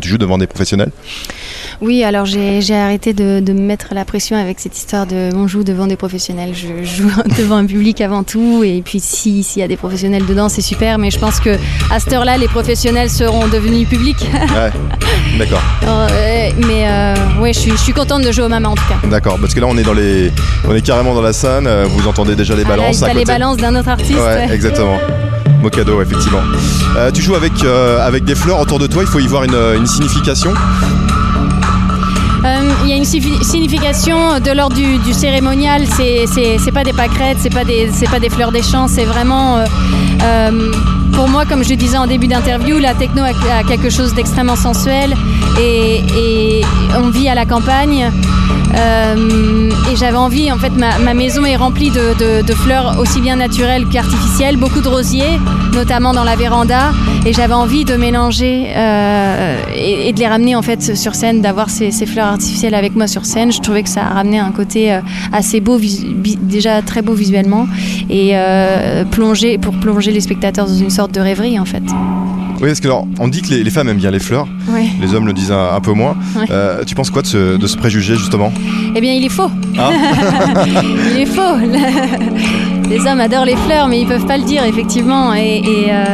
tu 0.00 0.08
joues 0.08 0.18
devant 0.18 0.38
des 0.38 0.46
professionnels. 0.46 0.92
Oui, 1.84 2.04
alors 2.04 2.26
j'ai 2.26 2.76
arrêté 2.76 3.12
de, 3.12 3.40
de 3.40 3.52
me 3.52 3.60
mettre 3.60 3.88
la 3.92 4.04
pression 4.04 4.36
avec 4.36 4.60
cette 4.60 4.76
histoire 4.78 5.04
de 5.04 5.30
on 5.34 5.48
joue 5.48 5.64
devant 5.64 5.88
des 5.88 5.96
professionnels. 5.96 6.52
Je 6.54 6.84
joue 6.84 7.10
devant 7.38 7.56
un 7.56 7.66
public 7.66 8.00
avant 8.00 8.22
tout, 8.22 8.62
et 8.64 8.82
puis 8.84 9.00
si 9.00 9.42
s'il 9.42 9.60
y 9.60 9.64
a 9.64 9.68
des 9.68 9.76
professionnels 9.76 10.24
dedans, 10.24 10.48
c'est 10.48 10.60
super. 10.62 10.98
Mais 10.98 11.10
je 11.10 11.18
pense 11.18 11.40
que 11.40 11.56
à 11.90 11.98
cette 11.98 12.12
heure-là, 12.12 12.38
les 12.38 12.46
professionnels 12.46 13.10
seront 13.10 13.48
devenus 13.48 13.88
publics. 13.88 14.24
Ouais. 14.52 14.70
D'accord. 15.38 15.62
Euh, 15.84 16.50
mais 16.68 16.84
euh, 16.86 17.14
ouais, 17.40 17.52
je 17.52 17.58
suis, 17.58 17.70
je 17.72 17.76
suis 17.76 17.92
contente 17.92 18.22
de 18.22 18.30
jouer 18.30 18.44
au 18.44 18.48
Mama 18.48 18.68
en 18.68 18.74
tout 18.74 18.84
cas. 18.88 19.06
D'accord. 19.08 19.38
Parce 19.40 19.54
que 19.54 19.60
là 19.60 19.66
on 19.68 19.76
est 19.78 19.82
dans 19.82 19.94
les, 19.94 20.30
on 20.68 20.74
est 20.74 20.82
carrément 20.82 21.14
dans 21.14 21.22
la 21.22 21.32
scène. 21.32 21.66
euh, 21.66 21.86
Vous 21.88 22.06
entendez 22.06 22.36
déjà 22.36 22.54
les 22.54 22.62
Ah, 22.64 22.68
là, 22.70 22.76
balances 22.76 23.00
t'as 23.00 23.08
à 23.10 23.14
les 23.14 23.24
balances 23.24 23.56
d'un 23.56 23.74
autre 23.74 23.88
artiste. 23.88 24.12
Ouais, 24.12 24.18
ouais. 24.46 24.48
exactement. 24.54 24.98
Cadeau, 25.70 26.02
effectivement. 26.02 26.40
Euh, 26.96 27.10
tu 27.12 27.22
joues 27.22 27.36
avec, 27.36 27.52
euh, 27.64 28.04
avec 28.06 28.24
des 28.24 28.34
fleurs 28.34 28.58
autour 28.60 28.78
de 28.80 28.86
toi, 28.88 29.02
il 29.04 29.08
faut 29.08 29.20
y 29.20 29.26
voir 29.28 29.44
une, 29.44 29.54
une 29.54 29.86
signification. 29.86 30.52
Euh, 32.44 32.72
Il 32.84 32.90
y 32.90 32.92
a 32.92 32.96
une 32.96 33.04
signifi- 33.04 33.42
signification 33.44 34.40
de 34.40 34.50
l'ordre 34.50 34.74
du, 34.76 34.98
du 34.98 35.12
cérémonial. 35.12 35.84
C'est 35.96 36.72
pas 36.72 36.82
des 36.84 36.92
pâquerettes, 36.92 37.38
c'est 37.40 37.52
pas 37.52 37.64
des 37.64 37.88
pas 38.10 38.18
des 38.18 38.30
fleurs 38.30 38.50
des 38.52 38.62
champs. 38.62 38.88
C'est 38.88 39.04
vraiment 39.04 39.58
euh, 39.58 39.64
euh, 40.24 40.72
pour 41.12 41.28
moi, 41.28 41.44
comme 41.44 41.62
je 41.62 41.74
disais 41.74 41.96
en 41.98 42.06
début 42.06 42.26
d'interview, 42.26 42.78
la 42.78 42.94
techno 42.94 43.22
a, 43.22 43.62
quelque 43.64 43.90
chose 43.90 44.12
d'extrêmement 44.14 44.56
sensuel 44.56 45.14
et 45.60 46.62
on 46.96 47.10
vit 47.10 47.28
à 47.28 47.34
la 47.34 47.46
campagne. 47.46 48.10
Euh, 48.74 49.70
et 49.92 49.96
j'avais 49.96 50.16
envie, 50.16 50.50
en 50.50 50.58
fait, 50.58 50.70
ma, 50.70 50.98
ma 50.98 51.14
maison 51.14 51.44
est 51.44 51.56
remplie 51.56 51.90
de, 51.90 52.54
fleurs 52.54 52.98
aussi 52.98 53.20
bien 53.20 53.36
naturelles 53.36 53.86
qu'artificielles, 53.86 54.56
beaucoup 54.56 54.80
de 54.80 54.88
rosiers, 54.88 55.38
notamment 55.74 56.12
dans 56.12 56.24
la 56.24 56.36
véranda. 56.36 56.92
Et 57.26 57.32
j'avais 57.32 57.54
envie 57.54 57.84
de 57.84 57.96
mélanger 57.96 58.68
euh, 58.74 59.56
et, 59.74 60.12
de 60.12 60.18
les 60.18 60.26
ramener 60.26 60.54
en 60.56 60.62
fait 60.62 60.96
sur 60.96 61.14
scène, 61.14 61.40
d'avoir 61.40 61.70
ces, 61.70 61.90
fleurs 62.06 62.26
artificielles 62.26 62.74
avec 62.74 62.94
moi 62.94 63.06
sur 63.06 63.24
scène. 63.24 63.52
Je 63.52 63.60
trouvais 63.60 63.82
que 63.82 63.88
ça 63.88 64.02
ramenait 64.02 64.38
un 64.38 64.52
côté 64.52 64.92
euh, 64.92 65.00
assez 65.32 65.60
beau, 65.60 65.78
déjà 66.40 66.82
très 66.82 67.02
beau 67.02 67.14
visuellement, 67.14 67.66
et 68.10 68.34
plonger 69.10 69.58
pour 69.58 69.74
plonger 69.74 70.12
les 70.12 70.20
spectateurs 70.20 70.66
dans 70.66 70.74
une 70.74 70.90
sorte 70.90 71.12
de 71.12 71.20
rêverie 71.20 71.58
en 71.58 71.64
fait. 71.64 71.82
Oui, 72.62 72.68
parce 72.68 72.80
que 72.80 72.86
alors, 72.86 73.06
on 73.18 73.26
dit 73.28 73.42
que 73.42 73.48
les, 73.48 73.64
les 73.64 73.70
femmes 73.70 73.88
aiment 73.88 73.96
bien 73.98 74.10
les 74.12 74.20
fleurs, 74.20 74.46
Ouais. 74.68 74.86
les 75.00 75.14
hommes 75.14 75.26
le 75.26 75.32
disent 75.32 75.50
un, 75.52 75.74
un 75.74 75.80
peu 75.80 75.92
moins. 75.92 76.14
Ouais. 76.36 76.46
Euh, 76.50 76.84
tu 76.84 76.94
penses 76.94 77.10
quoi 77.10 77.22
de 77.22 77.26
ce, 77.26 77.56
de 77.56 77.66
ce 77.66 77.76
préjugé 77.76 78.14
justement? 78.16 78.52
Eh 78.94 79.00
bien, 79.00 79.12
il 79.12 79.24
est 79.24 79.28
faux. 79.28 79.50
Ah. 79.76 79.90
il 81.14 81.20
est 81.22 81.26
faux. 81.26 81.42
Les 82.88 83.00
hommes 83.06 83.20
adorent 83.20 83.46
les 83.46 83.56
fleurs, 83.56 83.88
mais 83.88 84.00
ils 84.02 84.06
peuvent 84.06 84.26
pas 84.26 84.36
le 84.36 84.44
dire, 84.44 84.64
effectivement. 84.64 85.32
Et, 85.34 85.62
et, 85.64 85.86
euh, 85.90 86.04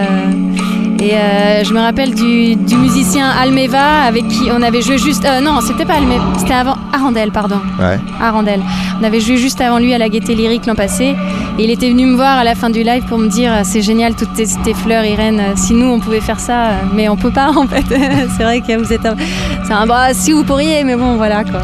et, 1.00 1.12
euh, 1.14 1.64
je 1.64 1.72
me 1.72 1.80
rappelle 1.80 2.14
du, 2.14 2.56
du 2.56 2.76
musicien 2.76 3.26
Almeva 3.28 4.02
avec 4.02 4.26
qui 4.28 4.50
on 4.50 4.62
avait 4.62 4.82
joué 4.82 4.98
juste. 4.98 5.24
euh, 5.24 5.40
non, 5.40 5.60
c'était 5.60 5.84
pas 5.84 5.94
Almeva, 5.94 6.24
c'était 6.38 6.54
avant 6.54 6.76
Arandel, 6.92 7.30
pardon. 7.30 7.60
Ouais. 7.78 7.98
Arandel. 8.20 8.60
On 9.00 9.04
avait 9.04 9.20
joué 9.20 9.36
juste 9.36 9.60
avant 9.60 9.78
lui 9.78 9.94
à 9.94 9.98
la 9.98 10.08
Gaieté 10.08 10.34
Lyrique 10.34 10.66
l'an 10.66 10.74
passé. 10.74 11.14
Et 11.58 11.64
il 11.64 11.70
était 11.70 11.88
venu 11.88 12.06
me 12.06 12.16
voir 12.16 12.38
à 12.38 12.44
la 12.44 12.54
fin 12.54 12.70
du 12.70 12.82
live 12.82 13.04
pour 13.08 13.18
me 13.18 13.28
dire 13.28 13.52
C'est 13.64 13.82
génial, 13.82 14.14
toutes 14.14 14.32
tes, 14.34 14.46
tes 14.64 14.74
fleurs, 14.74 15.04
Irène. 15.04 15.40
Si 15.56 15.72
nous, 15.74 15.86
on 15.86 16.00
pouvait 16.00 16.20
faire 16.20 16.40
ça, 16.40 16.66
euh, 16.66 16.70
mais 16.94 17.08
on 17.08 17.16
peut 17.16 17.30
pas, 17.30 17.50
en 17.56 17.66
fait. 17.66 17.84
c'est 18.36 18.42
vrai 18.42 18.60
que 18.60 18.76
vous 18.76 18.92
êtes. 18.92 19.06
un- 19.06 19.16
C'est 19.64 19.72
un. 19.72 19.86
Bah, 19.86 20.12
si 20.14 20.32
vous 20.32 20.42
pourriez, 20.44 20.82
mais 20.84 20.96
bon, 20.96 21.16
voilà, 21.16 21.44
quoi. 21.44 21.62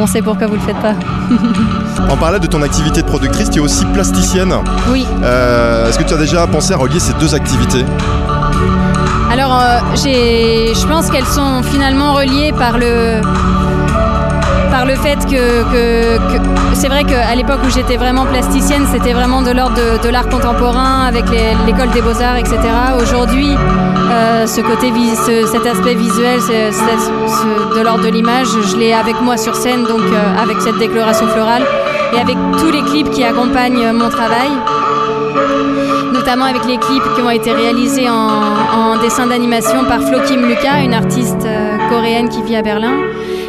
On 0.00 0.06
sait 0.06 0.22
pourquoi 0.22 0.46
vous 0.46 0.54
le 0.54 0.60
faites 0.60 0.80
pas. 0.80 0.94
On 2.08 2.16
parlait 2.16 2.38
de 2.38 2.46
ton 2.46 2.62
activité 2.62 3.02
de 3.02 3.06
productrice, 3.06 3.50
tu 3.50 3.58
es 3.58 3.60
aussi 3.60 3.84
plasticienne. 3.86 4.54
Oui. 4.90 5.04
Euh, 5.24 5.88
Est-ce 5.88 5.98
que 5.98 6.04
tu 6.04 6.14
as 6.14 6.16
déjà 6.16 6.46
pensé 6.46 6.72
à 6.72 6.76
relier 6.76 7.00
ces 7.00 7.12
deux 7.14 7.34
activités? 7.34 7.84
Alors, 9.30 9.60
euh, 9.60 9.78
j'ai, 9.96 10.72
je 10.74 10.86
pense 10.86 11.10
qu'elles 11.10 11.26
sont 11.26 11.64
finalement 11.64 12.14
reliées 12.14 12.52
par 12.52 12.78
le, 12.78 13.20
par 14.78 14.86
le 14.86 14.94
fait 14.94 15.18
que, 15.26 15.64
c'est 16.74 16.86
vrai 16.86 17.02
qu'à 17.02 17.34
l'époque 17.34 17.58
où 17.66 17.68
j'étais 17.68 17.96
vraiment 17.96 18.24
plasticienne, 18.26 18.86
c'était 18.92 19.12
vraiment 19.12 19.42
de 19.42 19.50
l'ordre 19.50 19.74
de, 19.74 20.08
l'art 20.08 20.28
contemporain 20.28 21.04
avec 21.04 21.24
l'école 21.66 21.90
des 21.90 22.00
beaux-arts, 22.00 22.36
etc. 22.36 22.60
Aujourd'hui, 23.02 23.56
euh, 23.56 24.46
ce 24.46 24.60
côté, 24.60 24.92
cet 25.50 25.66
aspect 25.66 25.96
visuel, 25.96 26.38
de 26.38 27.82
l'ordre 27.82 28.04
de 28.04 28.08
l'image, 28.08 28.46
je 28.70 28.76
l'ai 28.76 28.92
avec 28.92 29.20
moi 29.20 29.36
sur 29.36 29.56
scène, 29.56 29.82
donc 29.82 30.02
euh, 30.12 30.42
avec 30.44 30.60
cette 30.60 30.78
déclaration 30.78 31.26
florale 31.26 31.64
et 32.14 32.20
avec 32.20 32.36
tous 32.60 32.70
les 32.70 32.82
clips 32.82 33.10
qui 33.10 33.24
accompagnent 33.24 33.84
euh, 33.84 33.92
mon 33.92 34.10
travail 34.10 34.50
notamment 36.12 36.44
avec 36.44 36.64
les 36.66 36.78
clips 36.78 37.14
qui 37.16 37.22
ont 37.22 37.30
été 37.30 37.52
réalisés 37.52 38.08
en, 38.08 38.96
dessin 39.02 39.26
d'animation 39.26 39.84
par 39.84 40.00
Flo 40.02 40.18
Kim 40.26 40.46
Luka, 40.46 40.82
une 40.82 40.94
artiste 40.94 41.46
coréenne 41.90 42.28
qui 42.28 42.42
vit 42.42 42.56
à 42.56 42.62
Berlin. 42.62 42.92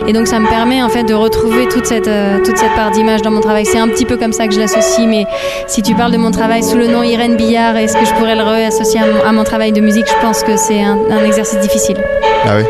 Et 0.10 0.12
donc 0.12 0.26
ça 0.26 0.40
me 0.40 0.50
permet 0.50 0.82
en 0.82 0.90
fait 0.90 1.04
de 1.04 1.14
retrouver 1.14 1.68
toute 1.68 1.86
cette, 1.86 2.08
euh, 2.08 2.40
toute 2.44 2.58
cette 2.58 2.74
part 2.74 2.90
d'image 2.90 3.22
dans 3.22 3.30
mon 3.30 3.42
travail. 3.42 3.68
C'est 3.68 3.78
un 3.78 3.88
petit 3.88 4.06
peu 4.06 4.18
comme 4.18 4.34
ça 4.34 4.48
que 4.48 4.56
je 4.56 4.60
l'associe, 4.60 5.06
mais 5.08 5.28
si 5.68 5.84
tu 5.84 5.94
parles 5.94 6.12
de 6.12 6.18
mon 6.18 6.32
travail 6.32 6.64
sous 6.64 6.78
le 6.78 6.88
nom 6.88 7.04
Irène 7.04 7.38
Billard, 7.38 7.78
est-ce 7.78 7.96
que 7.96 8.06
je 8.06 8.14
pourrais 8.16 8.36
le 8.36 8.42
réassocier 8.42 9.00
à 9.00 9.06
mon, 9.06 9.24
à 9.24 9.32
mon 9.32 9.44
travail 9.44 9.72
de 9.72 9.82
musique 9.82 10.08
Je 10.08 10.20
pense 10.20 10.42
que 10.42 10.58
c'est 10.58 10.82
un, 10.82 10.98
un 11.12 11.24
exercice 11.24 11.60
difficile. 11.60 11.98
Ah 12.44 12.56
oui. 12.58 12.64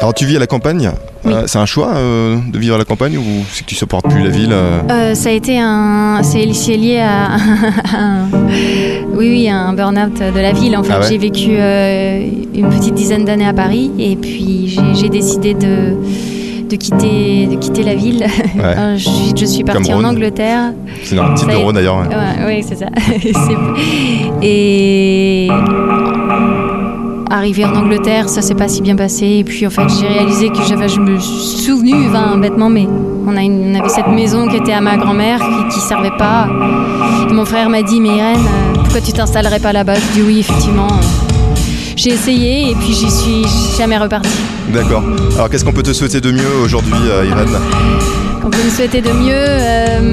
Alors 0.00 0.14
tu 0.14 0.24
vis 0.24 0.36
à 0.36 0.40
la 0.40 0.46
campagne? 0.46 0.90
Oui. 1.24 1.32
Euh, 1.32 1.42
C'est 1.46 1.58
un 1.58 1.66
choix 1.66 1.94
euh, 1.94 2.36
de 2.52 2.58
vivre 2.58 2.74
à 2.74 2.78
la 2.78 2.84
campagne 2.84 3.16
ou 3.16 3.22
c'est 3.52 3.62
que 3.62 3.68
tu 3.68 3.74
supportes 3.74 4.08
plus 4.08 4.22
la 4.22 4.30
ville 4.30 4.50
euh 4.52 5.14
ça 5.14 5.28
a 5.28 5.32
été 5.32 5.58
un. 5.60 6.20
C'est 6.22 6.44
lié 6.76 6.98
à. 7.00 7.34
un- 7.96 8.28
oui, 9.14 9.28
oui, 9.30 9.48
à 9.48 9.56
un 9.58 9.72
burn-out 9.74 10.14
de 10.18 10.40
la 10.40 10.52
ville. 10.52 10.76
En 10.76 10.82
fait, 10.82 10.92
Ah 10.94 11.00
ouais 11.00 11.06
j'ai 11.08 11.18
vécu 11.18 11.50
une 11.52 12.68
petite 12.70 12.94
dizaine 12.94 13.24
d'années 13.24 13.46
à 13.46 13.52
Paris 13.52 13.90
et 13.98 14.16
puis 14.16 14.78
j'ai- 14.94 15.08
décidé 15.08 15.54
de. 15.54 15.96
De 16.68 16.76
quitter, 16.76 17.46
de 17.48 17.56
quitter 17.56 17.82
la 17.82 17.94
ville. 17.94 18.24
Ouais. 18.56 18.94
Je, 18.96 19.02
suis, 19.06 19.32
je 19.38 19.44
suis 19.44 19.62
partie 19.62 19.92
en. 19.92 20.02
Angleterre. 20.04 20.72
C'est 21.04 21.16
de 21.16 21.20
y 21.20 21.50
est. 21.50 21.54
Rhône 21.62 21.74
d'ailleurs. 21.74 21.98
Ouais, 21.98 22.46
oui, 22.46 22.64
c'est 22.66 22.76
ça. 22.76 22.86
Et 24.42 25.48
arrivé 27.32 27.64
en 27.64 27.74
Angleterre, 27.74 28.28
ça 28.28 28.42
s'est 28.42 28.54
pas 28.54 28.68
si 28.68 28.82
bien 28.82 28.94
passé. 28.94 29.26
Et 29.40 29.44
puis 29.44 29.66
en 29.66 29.70
fait, 29.70 29.88
j'ai 29.98 30.06
réalisé 30.06 30.50
que 30.50 30.62
j'avais, 30.68 30.88
je 30.88 31.00
me 31.00 31.18
suis 31.18 31.62
souvenu, 31.64 31.94
bêtement, 32.40 32.68
mais 32.68 32.86
on, 33.26 33.36
a 33.36 33.42
une- 33.42 33.74
on 33.74 33.78
avait 33.80 33.88
cette 33.88 34.08
maison 34.08 34.46
qui 34.48 34.56
était 34.56 34.72
à 34.72 34.80
ma 34.80 34.96
grand-mère, 34.96 35.38
qui, 35.40 35.74
qui 35.74 35.80
servait 35.80 36.16
pas. 36.18 36.46
Et 37.28 37.32
mon 37.32 37.44
frère 37.44 37.68
m'a 37.70 37.82
dit, 37.82 38.00
mais 38.00 38.10
Irène, 38.16 38.36
euh, 38.36 38.74
pourquoi 38.74 39.00
tu 39.00 39.12
t'installerais 39.12 39.60
pas 39.60 39.72
là-bas? 39.72 39.94
Je 39.94 40.20
dis 40.20 40.22
oui, 40.26 40.38
effectivement. 40.40 40.88
J'ai 41.96 42.10
essayé 42.10 42.70
et 42.70 42.74
puis 42.74 42.92
j'y 42.92 43.10
suis 43.10 43.44
jamais 43.78 43.96
repartie. 43.98 44.28
D'accord. 44.72 45.02
Alors 45.36 45.48
qu'est-ce 45.50 45.64
qu'on 45.64 45.72
peut 45.72 45.82
te 45.82 45.92
souhaiter 45.92 46.20
de 46.20 46.30
mieux 46.32 46.54
aujourd'hui, 46.62 46.92
euh, 47.08 47.24
Irène? 47.26 47.56
On 48.44 48.50
peut 48.50 48.58
me 48.64 48.70
souhaiter 48.70 49.00
de 49.00 49.10
mieux. 49.10 49.32
euh, 49.34 50.12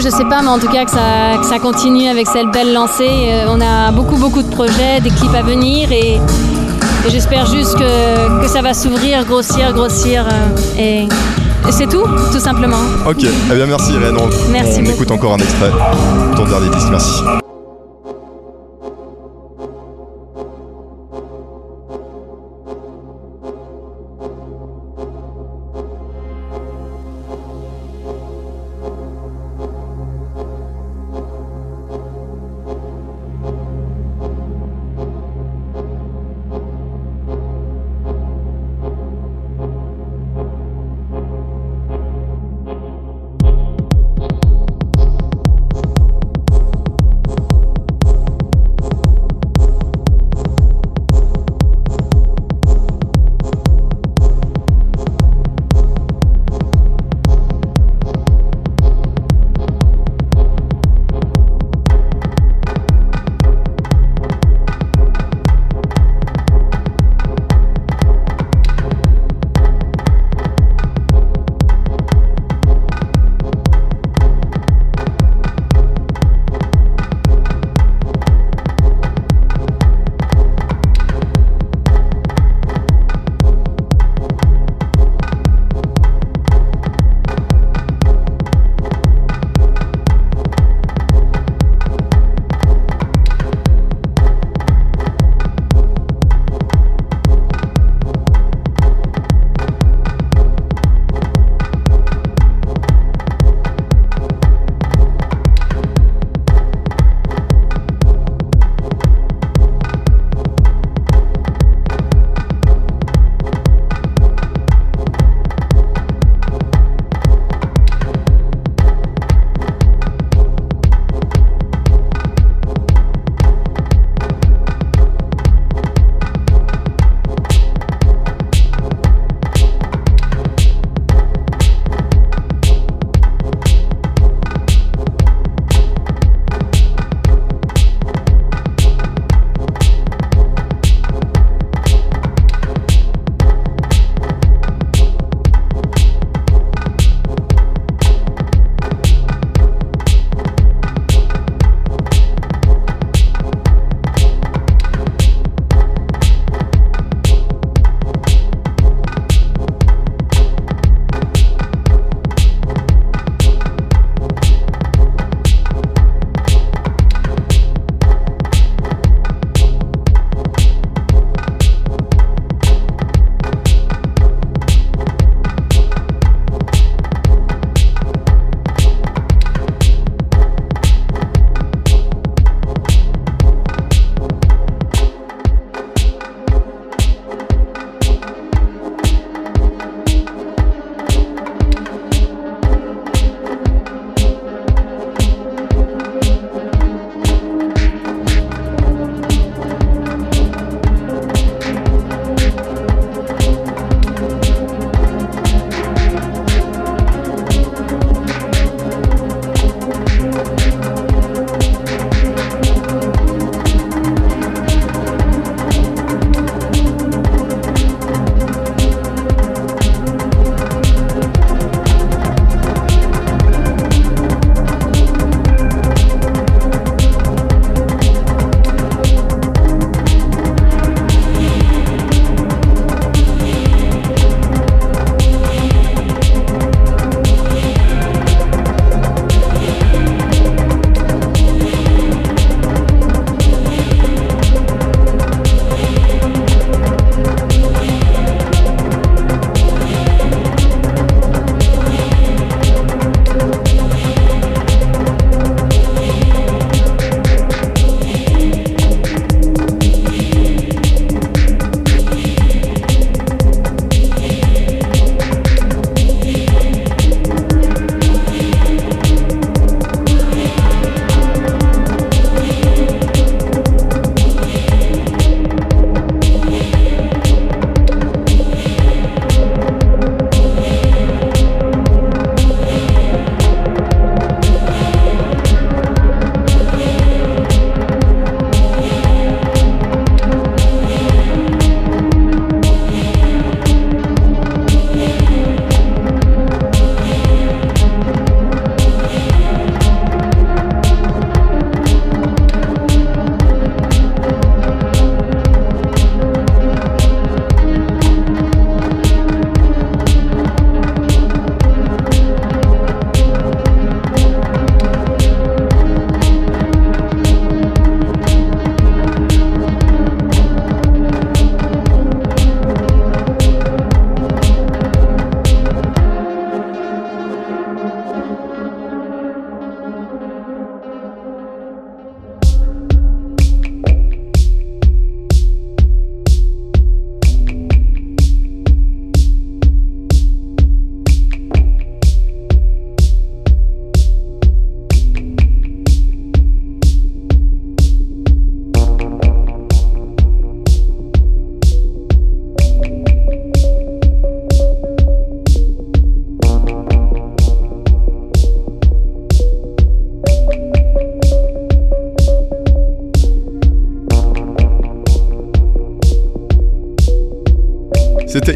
mieux, 0.00 0.10
je 0.10 0.14
sais 0.16 0.24
pas, 0.24 0.42
mais 0.42 0.48
en 0.48 0.58
tout 0.58 0.68
cas 0.68 0.84
que 0.84 0.90
ça, 0.90 1.36
que 1.40 1.46
ça 1.46 1.58
continue 1.58 2.08
avec 2.08 2.26
cette 2.26 2.50
belle 2.52 2.72
lancée. 2.72 3.28
Euh, 3.28 3.46
on 3.48 3.60
a 3.60 3.90
beaucoup, 3.92 4.16
beaucoup 4.16 4.42
de 4.42 4.48
projets, 4.50 5.00
des 5.02 5.10
clips 5.10 5.34
à 5.34 5.42
venir 5.42 5.90
et, 5.92 6.14
et 7.06 7.10
j'espère 7.10 7.46
juste 7.46 7.74
que, 7.78 8.42
que 8.42 8.48
ça 8.48 8.62
va 8.62 8.74
s'ouvrir, 8.74 9.24
grossir, 9.24 9.72
grossir. 9.72 10.24
euh, 10.26 10.78
et 10.80 11.08
et 11.68 11.72
c'est 11.72 11.86
tout, 11.86 12.04
tout 12.32 12.38
simplement. 12.40 12.78
Ok, 13.06 13.18
eh 13.22 13.54
bien 13.54 13.66
merci 13.66 13.92
Irène. 13.92 14.16
On, 14.16 14.50
Merci 14.50 14.76
on 14.78 14.80
beaucoup. 14.80 14.94
écoute 14.94 15.10
encore 15.10 15.34
un 15.34 15.38
extrait. 15.38 15.70
Ton 16.34 16.44
dernier 16.46 16.70
disque, 16.70 16.88
merci. 16.90 17.22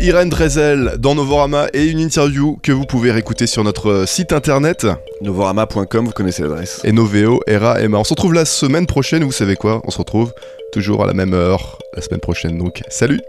Irène 0.04 0.28
Drezel 0.28 0.96
dans 0.98 1.14
Novorama 1.14 1.68
et 1.72 1.86
une 1.86 1.98
interview 1.98 2.58
que 2.62 2.72
vous 2.72 2.84
pouvez 2.84 3.10
réécouter 3.10 3.46
sur 3.46 3.64
notre 3.64 3.90
euh, 3.90 4.06
site 4.06 4.34
internet 4.34 4.86
Novorama.com, 5.22 6.04
vous 6.04 6.12
connaissez 6.12 6.42
l'adresse. 6.42 6.82
et 6.84 6.92
Noveo, 6.92 7.40
Era, 7.46 7.80
Emma. 7.80 7.96
On 7.98 8.04
se 8.04 8.10
retrouve 8.10 8.34
la 8.34 8.44
semaine 8.44 8.86
prochaine, 8.86 9.24
vous 9.24 9.32
savez 9.32 9.56
quoi? 9.56 9.80
On 9.84 9.90
se 9.90 9.96
retrouve 9.96 10.34
toujours 10.72 11.02
à 11.02 11.06
la 11.06 11.14
même 11.14 11.32
heure 11.32 11.78
la 11.96 12.02
semaine 12.02 12.20
prochaine, 12.20 12.58
donc 12.58 12.82
salut 12.90 13.20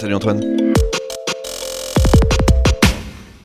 Salut 0.00 0.14
Antoine. 0.14 0.40